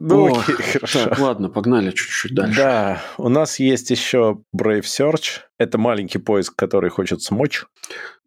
[0.00, 1.04] Ну, О, окей, хорошо.
[1.04, 2.56] Так, ладно, погнали чуть-чуть дальше.
[2.56, 5.40] Да, у нас есть еще Brave Search.
[5.58, 7.64] Это маленький поиск, который хочет смочь.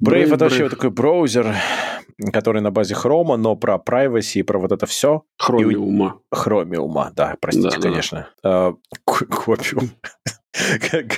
[0.03, 0.70] Brave, Brave это вообще Brave.
[0.70, 1.55] такой браузер,
[2.32, 5.24] который на базе Chrome, но про privacy и про вот это все.
[5.38, 6.22] Хромиума.
[6.32, 8.30] Хромиума, да, простите, да, конечно.
[8.41, 8.74] Да.
[9.05, 9.91] Копиум.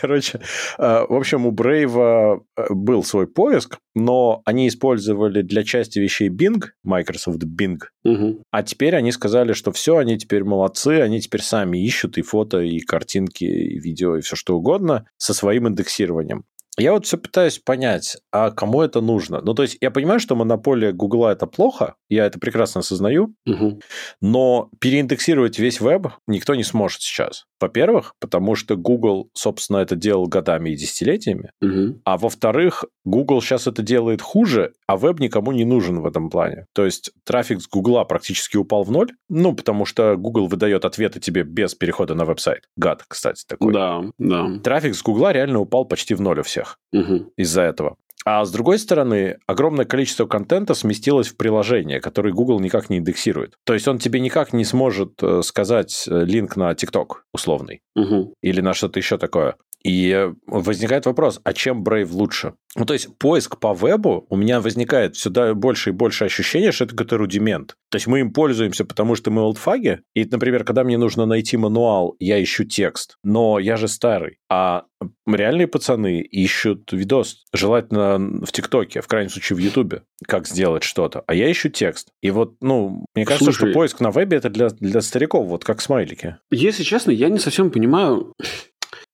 [0.02, 0.40] Короче,
[0.78, 6.30] э, в общем, у Brave э, был свой поиск, но они использовали для части вещей
[6.30, 8.44] Bing, Microsoft Bing, угу.
[8.52, 12.60] а теперь они сказали, что все, они теперь молодцы, они теперь сами ищут и фото,
[12.60, 16.46] и картинки, и видео, и все что угодно со своим индексированием.
[16.80, 19.42] Я вот все пытаюсь понять, а кому это нужно?
[19.42, 23.82] Ну, то есть, я понимаю, что монополия Гугла это плохо, я это прекрасно осознаю, угу.
[24.22, 27.46] но переиндексировать весь веб никто не сможет сейчас.
[27.60, 31.99] Во-первых, потому что Google, собственно, это делал годами и десятилетиями, угу.
[32.05, 36.66] а во-вторых, Google сейчас это делает хуже, а веб никому не нужен в этом плане.
[36.74, 41.20] То есть, трафик с Гугла практически упал в ноль, ну, потому что Google выдает ответы
[41.20, 42.64] тебе без перехода на веб-сайт.
[42.76, 43.74] Гад, кстати, такой.
[43.74, 44.60] Да, да.
[44.64, 47.32] Трафик с Гугла реально упал почти в ноль у всех угу.
[47.38, 47.97] из-за этого.
[48.26, 53.56] А с другой стороны, огромное количество контента сместилось в приложение, которое Google никак не индексирует.
[53.66, 58.34] То есть он тебе никак не сможет э, сказать э, линк на TikTok условный угу.
[58.42, 59.56] или на что-то еще такое.
[59.84, 62.54] И возникает вопрос, а чем Brave лучше?
[62.76, 66.86] Ну, то есть поиск по вебу, у меня возникает сюда больше и больше ощущения, что
[66.86, 67.76] это какой-то рудимент.
[67.90, 70.02] То есть мы им пользуемся, потому что мы олдфаги.
[70.14, 73.18] И, например, когда мне нужно найти мануал, я ищу текст.
[73.24, 74.38] Но я же старый.
[74.50, 74.84] А
[75.26, 81.24] реальные пацаны ищут видос, желательно в ТикТоке, в крайнем случае в Ютубе, как сделать что-то.
[81.26, 82.10] А я ищу текст.
[82.22, 85.64] И вот, ну, мне кажется, Слушай, что поиск на вебе это для, для стариков, вот
[85.64, 86.38] как смайлики.
[86.52, 88.34] Если честно, я не совсем понимаю,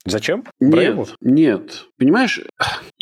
[0.06, 0.46] Зачем?
[0.60, 1.86] Нет, нет.
[1.98, 2.42] Понимаешь,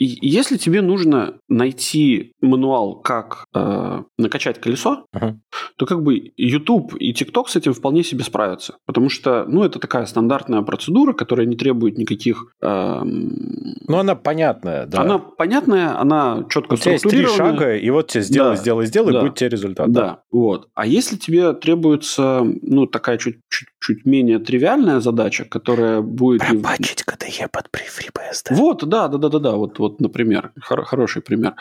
[0.05, 5.35] если тебе нужно найти мануал, как э, накачать колесо, uh-huh.
[5.77, 8.75] то как бы YouTube и TikTok с этим вполне себе справятся.
[8.85, 12.53] Потому что, ну, это такая стандартная процедура, которая не требует никаких...
[12.61, 15.01] Э, ну, она понятная, да.
[15.01, 18.61] Она понятная, она четко У тебя есть три шага, и вот тебе сделай, да.
[18.61, 19.21] сделай, сделай, да.
[19.21, 19.91] будет тебе результат.
[19.91, 20.01] Да.
[20.01, 20.69] да, вот.
[20.73, 26.41] А если тебе требуется, ну, такая чуть, чуть, чуть менее тривиальная задача, которая будет...
[26.41, 28.55] Пробачить подключить KDE под FreeBSD.
[28.55, 31.55] Вот, да, да, да, да, да, вот, вот, например, хор- хороший пример.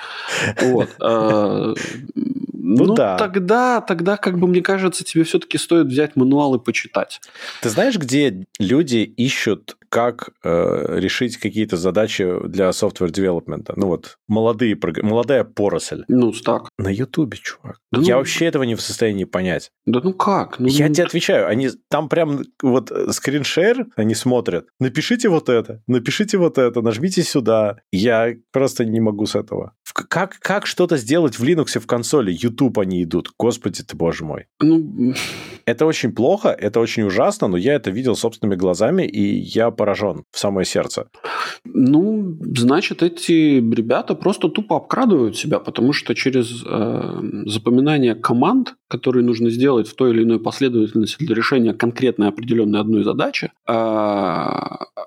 [0.61, 0.89] Вот.
[1.01, 1.75] А,
[2.15, 3.17] ну, ну да.
[3.17, 7.21] тогда, тогда, как бы мне кажется, тебе все-таки стоит взять мануал и почитать.
[7.61, 13.71] Ты знаешь, где люди ищут, как э, решить какие-то задачи для software development?
[13.77, 16.05] Ну вот, молодые, молодая поросль.
[16.09, 16.71] Ну, так.
[16.79, 17.77] На Ютубе, чувак.
[17.93, 18.21] Да Я ну...
[18.21, 19.71] вообще этого не в состоянии понять.
[19.85, 20.59] Да ну как?
[20.59, 20.95] Ну, Я ну...
[20.95, 24.67] тебе отвечаю, они там прям вот скриншер, они смотрят.
[24.79, 27.77] Напишите вот это, напишите вот это, нажмите сюда.
[27.91, 29.75] Я просто не могу с этого.
[29.93, 32.33] Как, как что-то сделать в Linux в консоли?
[32.33, 33.31] YouTube они идут.
[33.39, 34.47] Господи ты, боже мой.
[34.61, 35.15] Ну,
[35.65, 40.25] это очень плохо, это очень ужасно, но я это видел собственными глазами, и я поражен
[40.31, 41.09] в самое сердце.
[41.65, 49.25] Ну, значит, эти ребята просто тупо обкрадывают себя, потому что через э, запоминание команд, которые
[49.25, 53.73] нужно сделать в той или иной последовательности для решения конкретной определенной одной задачи, э,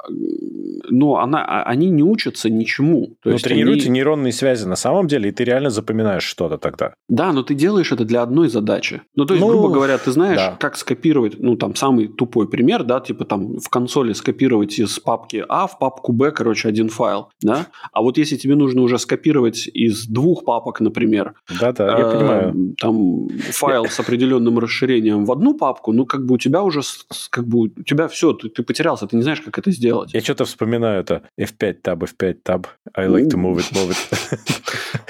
[0.07, 3.07] ну, она, а, они не учатся ничему.
[3.21, 3.99] То но есть тренируются они...
[3.99, 6.93] нейронные связи на самом деле, и ты реально запоминаешь что-то тогда.
[7.09, 9.01] Да, но ты делаешь это для одной задачи.
[9.15, 10.57] Ну, то есть, ну, грубо говоря, ты знаешь, да.
[10.59, 15.43] как скопировать, ну, там, самый тупой пример, да, типа там в консоли скопировать из папки
[15.47, 19.67] А в папку Б, короче, один файл, да, а вот если тебе нужно уже скопировать
[19.67, 25.53] из двух папок, например, да-да, я э, понимаю, там файл с определенным расширением в одну
[25.53, 26.81] папку, ну, как бы у тебя уже,
[27.29, 29.94] как бы, у тебя все, ты, ты потерялся, ты не знаешь, как это сделать.
[30.13, 34.39] Я что-то вспоминаю это F5 tab, F5 tab, I like to move it, move it.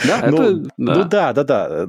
[0.07, 0.71] Да, ну, это...
[0.77, 1.87] Ну да, да, да.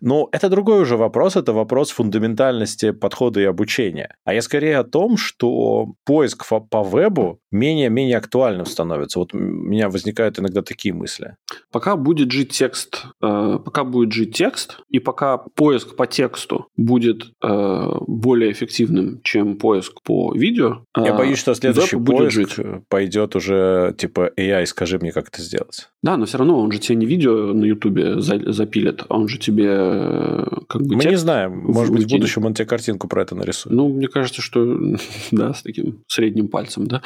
[0.00, 4.16] Но это другой уже вопрос, это вопрос фундаментальности подхода и обучения.
[4.24, 9.18] А я скорее о том, что поиск по вебу менее-менее актуальным становится.
[9.18, 11.36] Вот у меня возникают иногда такие мысли.
[11.70, 17.24] Пока будет жить текст, э, пока будет жить текст, и пока поиск по тексту будет
[17.42, 22.56] э, более эффективным, чем поиск по видео, я боюсь, что следующий поиск жить.
[22.88, 25.88] пойдет уже типа AI, скажи мне, как это сделать.
[26.02, 29.38] Да, но все равно он же тебе не видео на Ютубе запилит, а он же
[29.38, 33.22] тебе э, как бы Мы не знаем, может быть, в будущем он тебе картинку про
[33.22, 33.74] это нарисует.
[33.74, 34.78] Ну, мне кажется, что
[35.30, 37.02] да, с таким средним пальцем, да.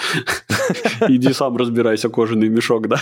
[1.08, 3.00] Иди сам разбирайся, кожаный мешок, да.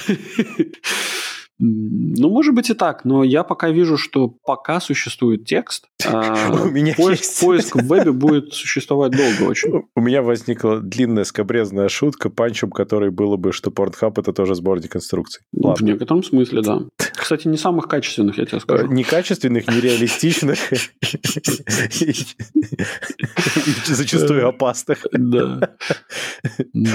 [1.59, 6.71] Ну, может быть и так, но я пока вижу, что пока существует текст, а у
[6.71, 7.41] меня поиск, есть...
[7.41, 9.85] поиск в вебе будет существовать долго очень.
[9.95, 14.97] У меня возникла длинная скобрезная шутка панчем, который было бы, что Pornhub это тоже сборник
[14.97, 15.45] инструкций.
[15.53, 16.81] Ну, в некотором смысле, да.
[17.15, 18.89] Кстати, не самых качественных, я тебе скажу.
[18.89, 20.59] Некачественных, нереалистичных.
[23.87, 25.07] Зачастую опасных.
[25.13, 25.77] Да.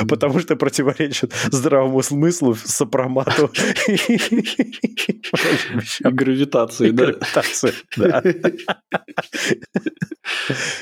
[0.08, 3.50] Потому что противоречат здравому смыслу, сопромату
[4.58, 5.22] и
[6.04, 7.06] гравитации, да?
[7.06, 8.24] Гравитации, да.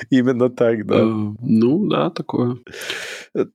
[0.09, 0.99] Именно так, да.
[0.99, 2.57] Э, ну, да, такое.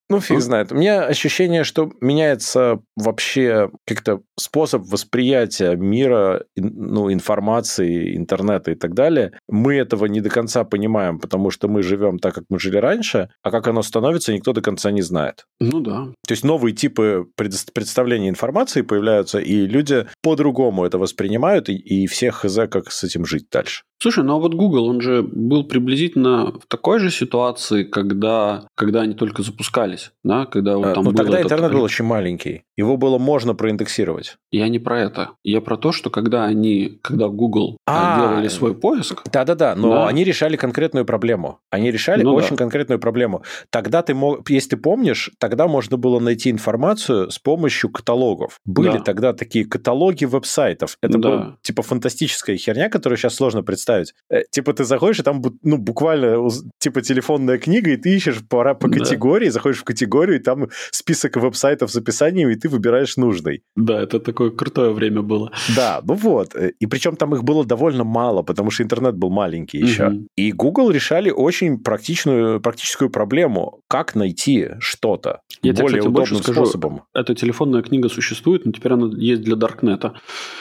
[0.08, 0.72] Ну, фиг знает.
[0.72, 8.94] У меня ощущение, что меняется вообще как-то способ восприятия мира, ну, информации, интернета и так
[8.94, 9.32] далее.
[9.48, 13.28] Мы этого не до конца понимаем, потому что мы живем так, как мы жили раньше,
[13.42, 15.46] а как оно становится, никто до конца не знает.
[15.60, 16.06] Ну да.
[16.26, 22.36] То есть новые типы представления информации появляются, и люди по-другому это воспринимают, и, и всех
[22.36, 23.84] хз, как с этим жить дальше.
[24.02, 29.02] Слушай, ну а вот Google, он же был приблизительно в такой же ситуации, когда, когда
[29.02, 31.52] они только запускались, да, когда вот э, там Но тогда этот...
[31.52, 34.38] интернет был очень маленький, его было можно проиндексировать.
[34.50, 38.48] Я не про это, я про то, что когда они, когда Google э, а, делали
[38.48, 40.08] свой поиск, да-да-да, но да.
[40.08, 42.56] они решали конкретную проблему, они решали ну, очень да.
[42.56, 43.44] конкретную проблему.
[43.70, 48.58] Тогда ты мог, если ты помнишь, тогда можно было найти информацию с помощью каталогов.
[48.64, 49.04] Были да.
[49.04, 50.96] тогда такие каталоги веб-сайтов.
[51.00, 51.28] Это да.
[51.28, 54.14] была типа фантастическая херня, которую сейчас сложно представить представить.
[54.30, 58.74] Э, типа ты заходишь, и там ну, буквально типа телефонная книга, и ты ищешь по,
[58.74, 59.52] по категории, да.
[59.52, 63.62] заходишь в категорию, и там список веб-сайтов с описаниями, и ты выбираешь нужный.
[63.76, 65.50] Да, это такое крутое время было.
[65.76, 66.54] Да, ну вот.
[66.54, 70.08] Э, и причем там их было довольно мало, потому что интернет был маленький еще.
[70.08, 70.26] Угу.
[70.36, 73.80] И Google решали очень практичную, практическую проблему.
[73.88, 77.02] Как найти что-то Я более тебе, кстати, удобным скажу, способом.
[77.14, 80.14] Эта телефонная книга существует, но теперь она есть для Даркнета.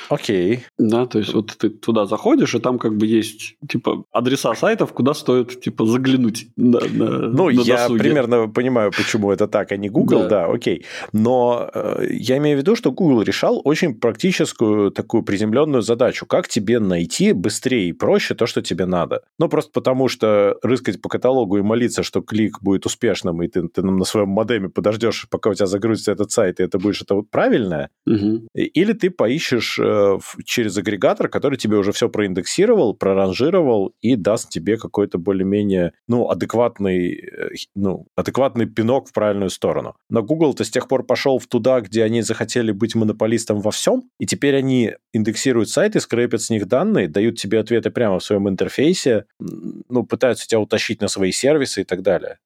[0.10, 0.64] Окей.
[0.78, 4.56] Да, то есть вот ты туда заходишь, и там как бы есть есть, типа, адреса
[4.56, 8.00] сайтов, куда стоит, типа, заглянуть на, на Ну, на я досуге.
[8.00, 10.86] примерно понимаю, почему это так, а не Google, да, да окей.
[11.14, 16.26] Но э, я имею в виду, что Google решал очень практическую такую приземленную задачу.
[16.26, 19.22] Как тебе найти быстрее и проще то, что тебе надо?
[19.40, 23.68] Ну, просто потому что рыскать по каталогу и молиться, что клик будет успешным, и ты,
[23.68, 27.22] ты на своем модеме подождешь, пока у тебя загрузится этот сайт, и это будет что-то
[27.22, 27.90] правильное.
[28.06, 28.48] Угу.
[28.56, 34.78] Или ты поищешь э, через агрегатор, который тебе уже все проиндексировал, проранжировал и даст тебе
[34.78, 39.96] какой-то более-менее, ну, адекватный, э, ну, адекватный пинок в правильную сторону.
[40.10, 44.04] Но Google-то с тех пор пошел в туда, где они захотели быть монополистом во всем,
[44.20, 48.48] и теперь они индексируют сайты, скрепят с них данные, дают тебе ответы прямо в своем
[48.48, 52.38] интерфейсе, ну, пытаются тебя утащить на свои сервисы и так далее.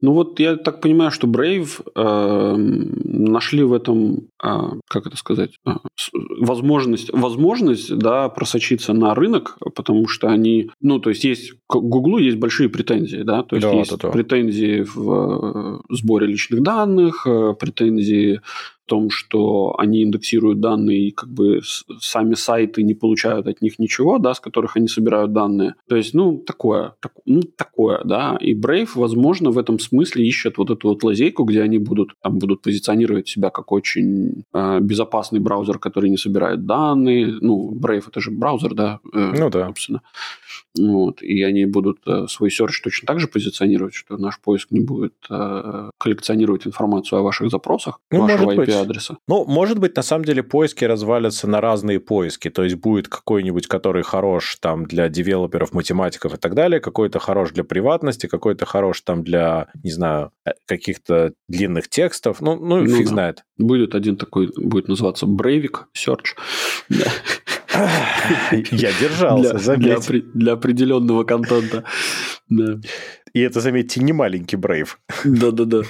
[0.00, 4.58] Ну вот я так понимаю, что Brave э, нашли в этом, э,
[4.88, 5.70] как это сказать, э,
[6.40, 12.18] возможность, возможность, да, просочиться на рынок, потому что они, ну, то есть есть, к Гуглу
[12.18, 14.10] есть большие претензии, да, то есть да, есть да, да.
[14.10, 18.40] претензии в э, сборе личных данных, э, претензии
[18.84, 21.60] в том, что они индексируют данные, и как бы
[22.00, 25.74] сами сайты не получают от них ничего, да, с которых они собирают данные.
[25.88, 28.36] То есть, ну, такое, так, ну, такое, да.
[28.40, 32.38] И Brave, возможно, в этом смысле ищет вот эту вот лазейку, где они будут, там,
[32.38, 37.38] будут позиционировать себя как очень э, безопасный браузер, который не собирает данные.
[37.40, 39.00] Ну, Brave это же браузер, да?
[39.14, 39.66] Э, ну да.
[39.66, 40.02] Собственно.
[40.76, 44.80] Вот, и они будут э, свой search точно так же позиционировать, что наш поиск не
[44.80, 48.73] будет э, коллекционировать информацию о ваших запросах, ну, вашего IP-адреса.
[49.28, 52.50] Ну, может быть, на самом деле поиски развалятся на разные поиски.
[52.50, 57.52] То есть будет какой-нибудь, который хорош там для девелоперов, математиков и так далее, какой-то хорош
[57.52, 62.40] для приватности, какой-то хорош там для, не знаю, э, каких-то длинных текстов.
[62.40, 63.10] Ну, ну, ну фиг да.
[63.10, 63.44] знает.
[63.58, 66.34] Будет один такой, будет называться Breivik Search.
[68.70, 70.06] Я держался, заметь.
[70.06, 71.84] Для, для определенного контента.
[72.48, 72.78] Да.
[73.32, 75.00] И это, заметьте, не маленький брейв.
[75.24, 75.82] Да-да-да.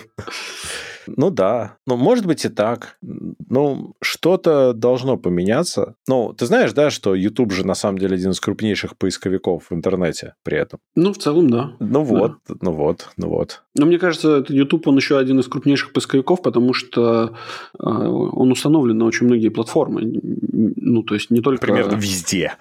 [1.07, 2.97] Ну да, ну может быть и так.
[3.03, 5.95] Ну, что-то должно поменяться.
[6.09, 9.75] Ну, ты знаешь, да, что YouTube же на самом деле один из крупнейших поисковиков в
[9.75, 10.81] интернете при этом.
[10.95, 11.73] Ну, в целом, да.
[11.81, 12.55] Ну вот, да.
[12.61, 13.63] ну вот, ну вот.
[13.77, 17.37] Но мне кажется, YouTube, он еще один из крупнейших поисковиков, потому что
[17.79, 20.21] э, он установлен на очень многие платформы.
[20.53, 21.61] Ну, то есть не только...
[21.61, 22.55] Примерно везде.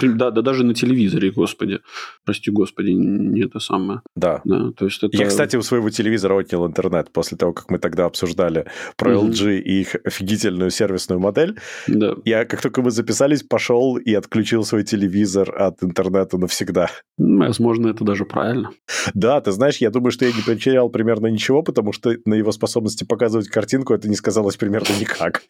[0.00, 1.80] Да, да даже на телевизоре, господи.
[2.24, 4.02] Прости, господи, не это самое.
[4.14, 4.42] Да.
[4.44, 5.16] да то есть это...
[5.16, 8.66] Я, кстати, у своего телевизора отнял интернет после того, как мы тогда обсуждали
[8.96, 9.30] про mm-hmm.
[9.30, 11.58] LG и их офигительную сервисную модель.
[11.88, 12.14] Да.
[12.24, 16.88] Я, как только мы записались, пошел и отключил свой телевизор от интернета навсегда.
[17.18, 18.70] Возможно, это даже правильно.
[19.14, 22.52] Да, ты знаешь, я думаю, что я не потерял примерно ничего, потому что на его
[22.52, 25.42] способности показывать картинку это не сказалось примерно никак.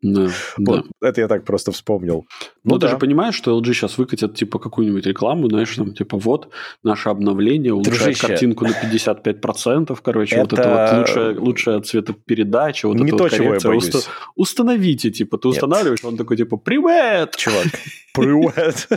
[0.00, 0.28] Да,
[0.58, 1.08] вот, да.
[1.08, 2.24] Это я так просто вспомнил.
[2.62, 2.92] Ну, ну ты да.
[2.92, 6.50] же понимаешь, что LG сейчас выкатят типа какую-нибудь рекламу, знаешь, там типа вот
[6.84, 8.26] наше обновление улучшает Дружище.
[8.28, 10.44] картинку на 55%, короче, это...
[10.44, 13.58] вот это вот лучшая, лучшая цветопередача, вот Не это то, вот коррекция.
[13.60, 13.94] Чего я боюсь.
[13.94, 14.10] Уста...
[14.36, 15.56] Установите, типа, ты Нет.
[15.56, 17.66] устанавливаешь, он такой типа «Привет!» Чувак,
[18.14, 18.88] привет!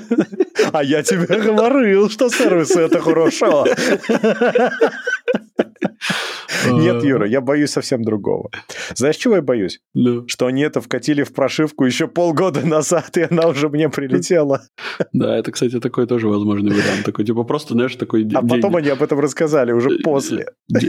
[0.71, 3.65] А я тебе говорил, что сервисы это хорошо.
[6.67, 8.49] Нет, Юра, я боюсь совсем другого.
[8.95, 9.79] Знаешь, чего я боюсь?
[9.97, 10.27] No.
[10.27, 14.61] Что они это вкатили в прошивку еще полгода назад, и она уже мне прилетела.
[15.13, 17.05] Да, это, кстати, такой тоже возможный вариант.
[17.05, 20.47] Такой, типа, просто, знаешь, такой А потом они об этом рассказали уже после.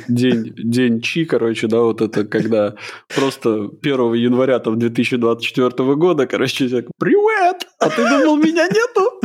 [0.09, 2.75] День, день Чи, короче, да, вот это, когда
[3.15, 9.21] просто 1 января там 2024 года, короче, так, привет, а ты думал, меня нету?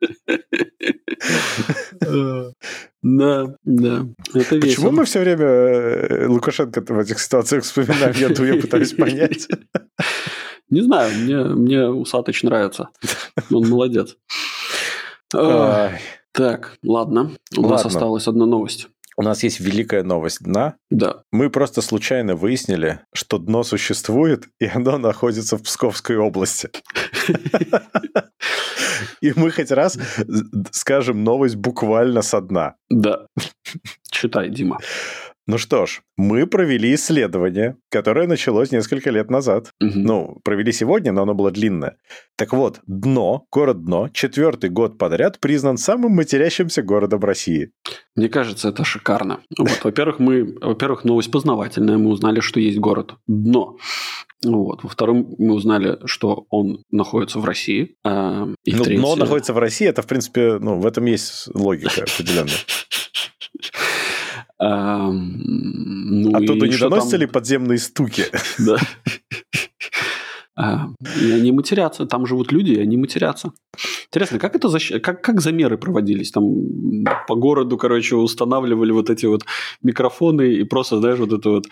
[3.00, 4.06] Да, да.
[4.34, 4.60] Это весело.
[4.60, 8.12] Почему мы все время э, Лукашенко в этих ситуациях вспоминаем?
[8.16, 9.46] Я, я пытаюсь понять.
[10.70, 12.88] Не знаю, мне, мне Усатыч нравится.
[13.52, 14.16] Он молодец.
[15.30, 17.30] Так, ладно.
[17.56, 18.88] У нас осталась одна новость.
[19.18, 20.76] У нас есть великая новость дна.
[20.90, 21.24] Да.
[21.32, 26.70] Мы просто случайно выяснили, что дно существует, и оно находится в Псковской области.
[29.20, 29.98] И мы хоть раз
[30.70, 32.76] скажем новость буквально со дна.
[32.90, 33.26] Да.
[34.08, 34.78] Читай, Дима.
[35.48, 39.72] Ну что ж, мы провели исследование, которое началось несколько лет назад.
[39.80, 39.92] Угу.
[39.94, 41.96] Ну, провели сегодня, но оно было длинное.
[42.36, 47.72] Так вот, Дно, город Дно, четвертый год подряд признан самым матерящимся городом России.
[48.14, 49.40] Мне кажется, это шикарно.
[49.56, 51.96] Вот, во-первых, мы, во-первых, новость познавательная.
[51.96, 53.78] Мы узнали, что есть город Дно.
[54.44, 54.82] Вот.
[54.82, 57.96] Во-вторых, мы узнали, что он находится в России.
[58.04, 59.00] А, и ну, третье...
[59.00, 62.52] Дно находится в России, это, в принципе, ну, в этом есть логика определенная.
[64.60, 67.20] А, ну, Оттуда не доносятся там...
[67.20, 68.24] ли подземные стуки?
[68.58, 68.76] Да.
[70.60, 70.88] А,
[71.22, 72.04] и они матерятся.
[72.06, 73.52] Там живут люди, и они матерятся.
[74.06, 75.00] Интересно, как это защ...
[75.00, 76.32] как, как замеры проводились?
[76.32, 79.44] Там по городу, короче, устанавливали вот эти вот
[79.82, 81.66] микрофоны и просто, знаешь, вот это вот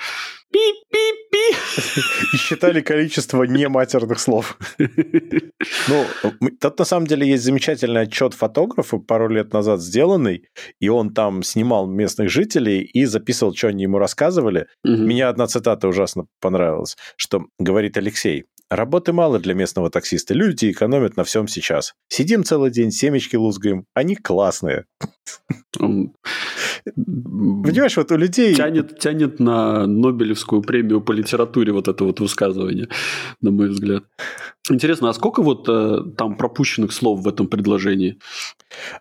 [0.53, 1.06] пи-пи-пи.
[2.33, 4.59] И считали количество нематерных слов.
[5.89, 6.05] Ну,
[6.61, 10.49] тут на самом деле есть замечательный отчет фотографа, пару лет назад сделанный,
[10.81, 14.67] и он там снимал местных жителей и записывал, что они ему рассказывали.
[14.85, 14.93] Угу.
[14.93, 18.45] Меня одна цитата ужасно понравилась, что говорит Алексей.
[18.69, 20.35] Работы мало для местного таксиста.
[20.35, 21.95] Люди экономят на всем сейчас.
[22.09, 23.87] Сидим целый день, семечки лузгаем.
[23.95, 24.87] Они классные.
[25.75, 26.13] Понимаешь,
[27.97, 28.55] вот у людей...
[28.55, 32.89] Тянет, тянет на Нобелевскую премию по литературе вот это вот высказывание,
[33.41, 34.05] на мой взгляд.
[34.71, 38.19] Интересно, а сколько вот э, там пропущенных слов в этом предложении?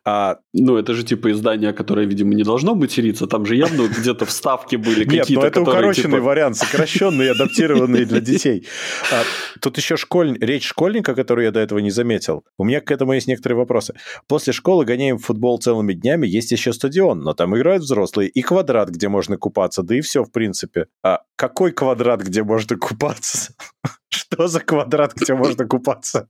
[0.03, 0.37] А...
[0.53, 3.27] Ну, это же типа издание, которое, видимо, не должно материться.
[3.27, 5.31] Там же явно где-то вставки были какие-то.
[5.31, 8.67] Нет, ну это укороченный типа вариант, сокращенный, адаптированный для детей.
[9.11, 9.23] А,
[9.59, 10.37] тут еще школь...
[10.39, 12.43] речь школьника, которую я до этого не заметил.
[12.57, 13.95] У меня к этому есть некоторые вопросы.
[14.27, 18.41] После школы гоняем в футбол целыми днями, есть еще стадион, но там играют взрослые, и
[18.41, 20.87] квадрат, где можно купаться, да и все, в принципе.
[21.03, 23.53] А какой квадрат, где можно купаться?
[24.09, 26.29] Что за квадрат, где можно купаться?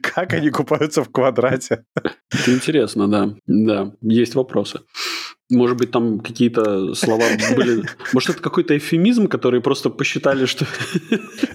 [0.00, 1.84] Как они купаются в квадрате?
[1.94, 3.34] Это интересно, да.
[3.46, 4.80] Да, есть вопросы.
[5.50, 7.24] Может быть, там какие-то слова
[7.56, 7.84] были...
[8.12, 10.66] Может, это какой-то эвфемизм, который просто посчитали, что...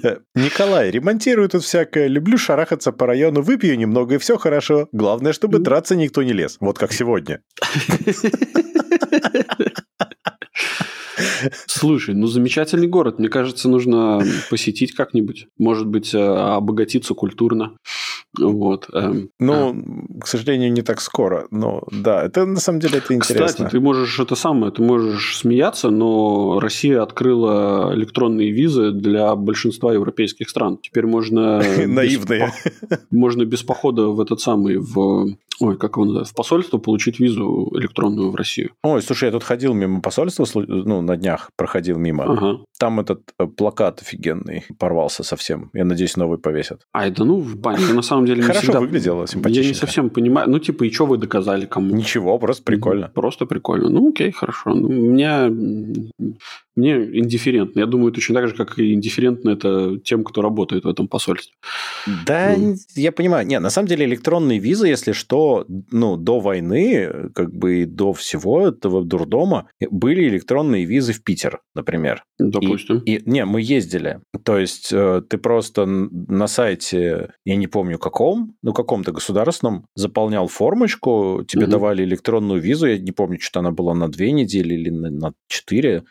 [0.04, 4.88] Э, Николай, ремонтирую тут всякое, люблю шарахаться по району, выпью немного, и все хорошо.
[4.92, 6.58] Главное, чтобы драться никто не лез.
[6.60, 7.42] Вот как сегодня.
[11.66, 13.20] Слушай, ну замечательный город.
[13.20, 15.48] Мне кажется, нужно посетить как-нибудь.
[15.58, 17.78] Может быть, э, обогатиться культурно.
[18.38, 18.88] Вот.
[18.94, 20.20] Эм, ну, а.
[20.22, 21.48] к сожалению, не так скоро.
[21.52, 23.48] Но да, это на самом деле это интересно.
[23.48, 29.94] Кстати, ты можешь это самое, ты можешь смеяться, но Россия открыла электронные визы для большинства
[29.94, 30.78] европейских стран.
[30.78, 31.64] Теперь можно...
[31.88, 32.54] Наивные.
[33.12, 37.72] Можно без похода в этот самый, в ой, как его называют, в посольство получить визу
[37.76, 38.72] электронную в Россию.
[38.84, 42.24] Ой, слушай, я тут ходил мимо посольства, ну, на днях проходил мимо.
[42.24, 42.60] Ага.
[42.80, 45.70] Там этот э, плакат офигенный порвался совсем.
[45.74, 46.82] Я надеюсь, новый повесят.
[46.92, 48.80] А это, ну, в бане, на самом деле, не Хорошо всегда...
[48.80, 49.62] выглядело, симпатично.
[49.62, 50.50] Я не совсем понимаю.
[50.50, 51.96] Ну, типа, и что вы доказали кому?
[51.96, 53.12] Ничего, просто прикольно.
[53.14, 53.90] Просто прикольно.
[53.90, 54.74] Ну, окей, хорошо.
[54.74, 55.50] Ну, у меня
[56.78, 57.80] мне индифферентно.
[57.80, 61.56] Я думаю, точно так же, как и индифферентно это тем, кто работает в этом посольстве.
[62.26, 62.76] Да, ну.
[62.96, 63.48] я понимаю.
[63.48, 68.68] Нет, на самом деле электронные визы, если что, ну, до войны, как бы до всего
[68.68, 72.24] этого дурдома, были электронные визы в Питер, например.
[72.40, 73.00] Допустим.
[73.00, 74.22] И, и, не, мы ездили.
[74.44, 80.48] То есть э, ты просто на сайте, я не помню каком, ну, каком-то государственном, заполнял
[80.48, 81.72] формочку, тебе угу.
[81.72, 85.34] давали электронную визу, я не помню, что она была на две недели или на, на
[85.48, 86.04] четыре,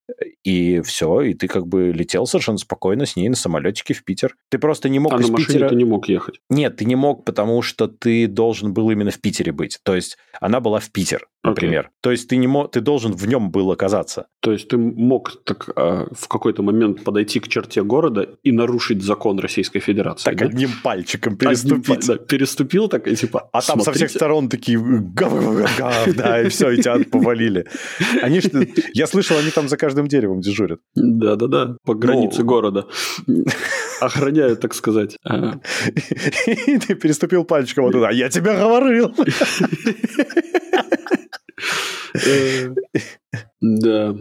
[0.43, 4.05] и и все, и ты как бы летел совершенно спокойно с ней на самолетике в
[4.05, 4.37] Питер.
[4.51, 5.69] Ты просто не мог а из на Питера...
[5.69, 6.41] ты не мог ехать?
[6.49, 9.81] Нет, ты не мог, потому что ты должен был именно в Питере быть.
[9.83, 11.85] То есть она была в Питер, например.
[11.85, 12.03] Okay.
[12.03, 14.27] То есть ты не мог, ты должен в нем был оказаться.
[14.41, 19.03] То есть ты мог так а, в какой-то момент подойти к черте города и нарушить
[19.03, 20.25] закон Российской Федерации.
[20.25, 20.47] Так да?
[20.47, 21.89] одним пальчиком переступить.
[21.89, 23.49] Одним, да, переступил так и типа.
[23.53, 24.79] А там со всех сторон такие
[26.17, 27.67] да, и все, и тебя повалили.
[28.23, 28.65] Они что,
[28.95, 30.81] я слышал, они там за каждым деревом дежурят.
[30.95, 32.47] Да-да-да, по границе ну...
[32.47, 32.87] города.
[34.01, 35.17] Охраняют, так сказать.
[36.47, 38.11] И ты переступил пальчиком вот туда.
[38.11, 39.15] Я тебя говорил.
[41.59, 42.75] uh,
[43.61, 44.15] Да.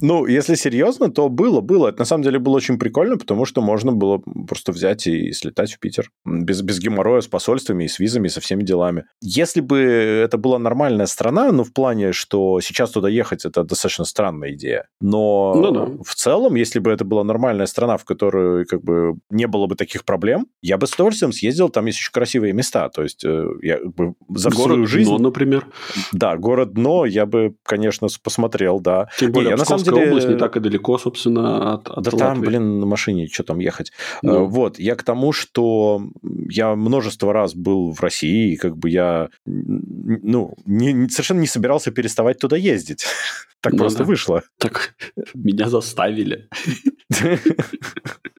[0.00, 1.88] Ну, если серьезно, то было, было.
[1.88, 5.72] Это на самом деле было очень прикольно, потому что можно было просто взять и слетать
[5.72, 6.10] в Питер.
[6.24, 9.04] Без, без геморроя, с посольствами, и с визами, и со всеми делами.
[9.22, 14.04] Если бы это была нормальная страна, ну, в плане, что сейчас туда ехать, это достаточно
[14.04, 14.88] странная идея.
[15.00, 15.88] Но ну, да.
[16.04, 19.74] в целом, если бы это была нормальная страна, в которой как бы не было бы
[19.74, 22.88] таких проблем, я бы с удовольствием съездил, там есть очень красивые места.
[22.88, 25.10] То есть э, я бы за город свою жизнь...
[25.10, 25.66] Дно, например.
[26.12, 29.08] Да, город Дно я бы, конечно, посмотрел смотрел, да.
[29.18, 30.08] Тем более, не, на самом деле...
[30.08, 32.18] область не так и далеко, собственно, от, от Да Латвии.
[32.18, 33.92] там, блин, на машине, что там ехать.
[34.22, 34.46] Ну.
[34.46, 36.02] Вот, я к тому, что
[36.48, 41.90] я множество раз был в России, и как бы я, ну, не, совершенно не собирался
[41.90, 43.04] переставать туда ездить.
[43.62, 44.04] Так ну, просто да.
[44.04, 44.42] вышло.
[44.58, 44.94] Так
[45.34, 46.48] меня заставили.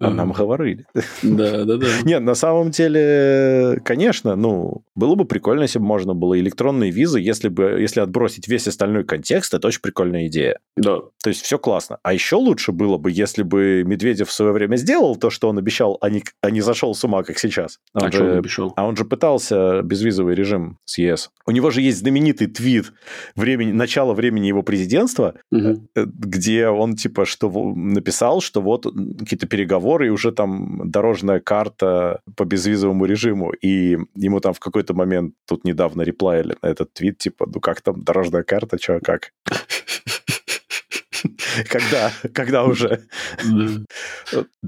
[0.00, 0.86] А нам говорили.
[1.22, 1.86] Да, да, да.
[2.04, 7.20] Нет, на самом деле, конечно, ну, было бы прикольно, если бы можно было электронные визы,
[7.20, 10.58] если бы, если отбросить весь остальной контекст, это очень прикольная идея.
[10.76, 10.98] Да.
[11.22, 11.98] То есть все классно.
[12.02, 15.58] А еще лучше было бы, если бы Медведев в свое время сделал то, что он
[15.58, 17.78] обещал, а не, а не зашел с ума, как сейчас.
[17.94, 18.72] Он а же, что он обещал?
[18.76, 21.30] А он же пытался безвизовый режим с ЕС.
[21.46, 22.92] У него же есть знаменитый твит
[23.36, 25.88] времени, начала времени его президентства, угу.
[25.94, 28.84] где он типа что написал, что вот
[29.18, 34.60] какие-то переговоры переговоры, и уже там дорожная карта по безвизовому режиму, и ему там в
[34.60, 39.00] какой-то момент тут недавно реплайли на этот твит, типа, ну как там дорожная карта, что,
[39.00, 39.32] как?
[41.68, 42.12] Когда?
[42.32, 43.06] Когда уже?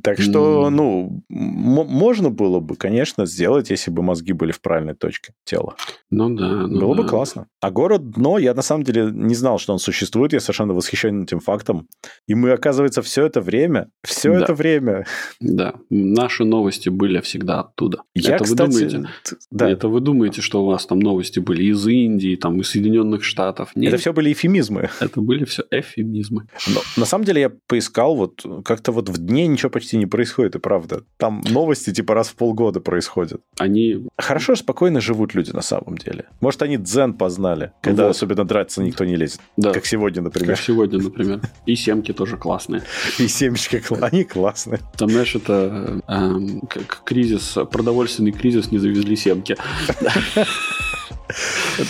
[0.02, 5.32] Так что, ну, можно было бы, конечно, сделать, если бы мозги были в правильной точке
[5.44, 5.76] тела.
[6.10, 6.48] Ну да.
[6.48, 7.46] Ну было бы классно.
[7.60, 11.24] А город Дно, я на самом деле не знал, что он существует, я совершенно восхищен
[11.24, 11.88] этим фактом.
[12.26, 15.06] И мы, оказывается, все это время, все это время...
[15.40, 18.02] Да, наши новости были всегда оттуда.
[18.14, 18.44] Это.
[18.44, 19.08] Вы думаете,
[19.50, 19.70] да.
[19.70, 23.72] Это вы думаете, что у вас там новости были из Индии, там, из Соединенных Штатов?
[23.74, 23.92] Нет.
[23.92, 24.90] Это все были эфемизмы.
[25.00, 26.46] Это были все эфемизмы.
[26.66, 30.56] Но, на самом деле я поискал, вот как-то вот в дне ничего почти не происходит,
[30.56, 31.02] и правда.
[31.16, 33.40] Там новости типа раз в полгода происходят.
[33.58, 34.06] Они...
[34.16, 36.26] Хорошо, спокойно живут люди на самом деле.
[36.40, 38.10] Может, они дзен познали, когда вот.
[38.10, 39.40] особенно драться никто не лезет.
[39.56, 39.72] Да.
[39.72, 40.56] Как сегодня, например.
[40.56, 41.40] Как сегодня, например.
[41.66, 42.82] И семки тоже классные.
[43.18, 44.80] И семечки, они классные.
[44.96, 49.56] Там, знаешь, это эм, как кризис, продовольственный кризис, не завезли семки.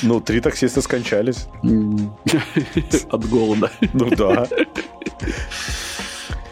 [0.02, 1.46] Ну, три таксиста скончались.
[3.10, 3.70] От голода.
[3.92, 4.46] Ну да.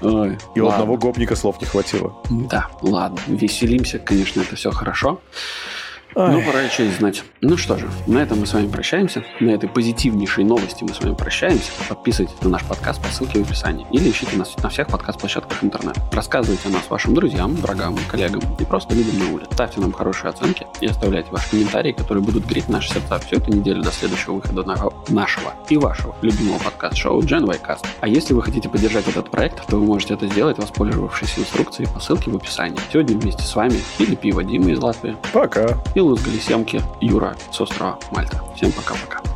[0.02, 2.14] Ой, И у одного гопника слов не хватило.
[2.30, 3.18] Да, ладно.
[3.26, 5.20] Веселимся, конечно, это все хорошо.
[6.16, 6.30] Ой.
[6.30, 7.22] Ну, пора что знать.
[7.42, 9.22] Ну что же, на этом мы с вами прощаемся.
[9.38, 11.70] На этой позитивнейшей новости мы с вами прощаемся.
[11.90, 13.86] Подписывайтесь на наш подкаст по ссылке в описании.
[13.92, 16.00] Или ищите нас на всех подкаст-площадках интернета.
[16.12, 19.50] Рассказывайте о нас вашим друзьям, врагам, коллегам и просто людям на улице.
[19.52, 23.52] Ставьте нам хорошие оценки и оставляйте ваши комментарии, которые будут греть наши сердца всю эту
[23.52, 24.64] неделю до следующего выхода
[25.10, 29.76] нашего и вашего любимого подкаст-шоу Gen Y А если вы хотите поддержать этот проект, то
[29.76, 32.80] вы можете это сделать, воспользовавшись инструкцией по ссылке в описании.
[32.90, 35.14] Сегодня вместе с вами пили пиво Дима из Латвии.
[35.34, 35.76] Пока.
[35.94, 38.40] И лузгали семки Юра с острова Мальта.
[38.54, 39.35] Всем пока-пока.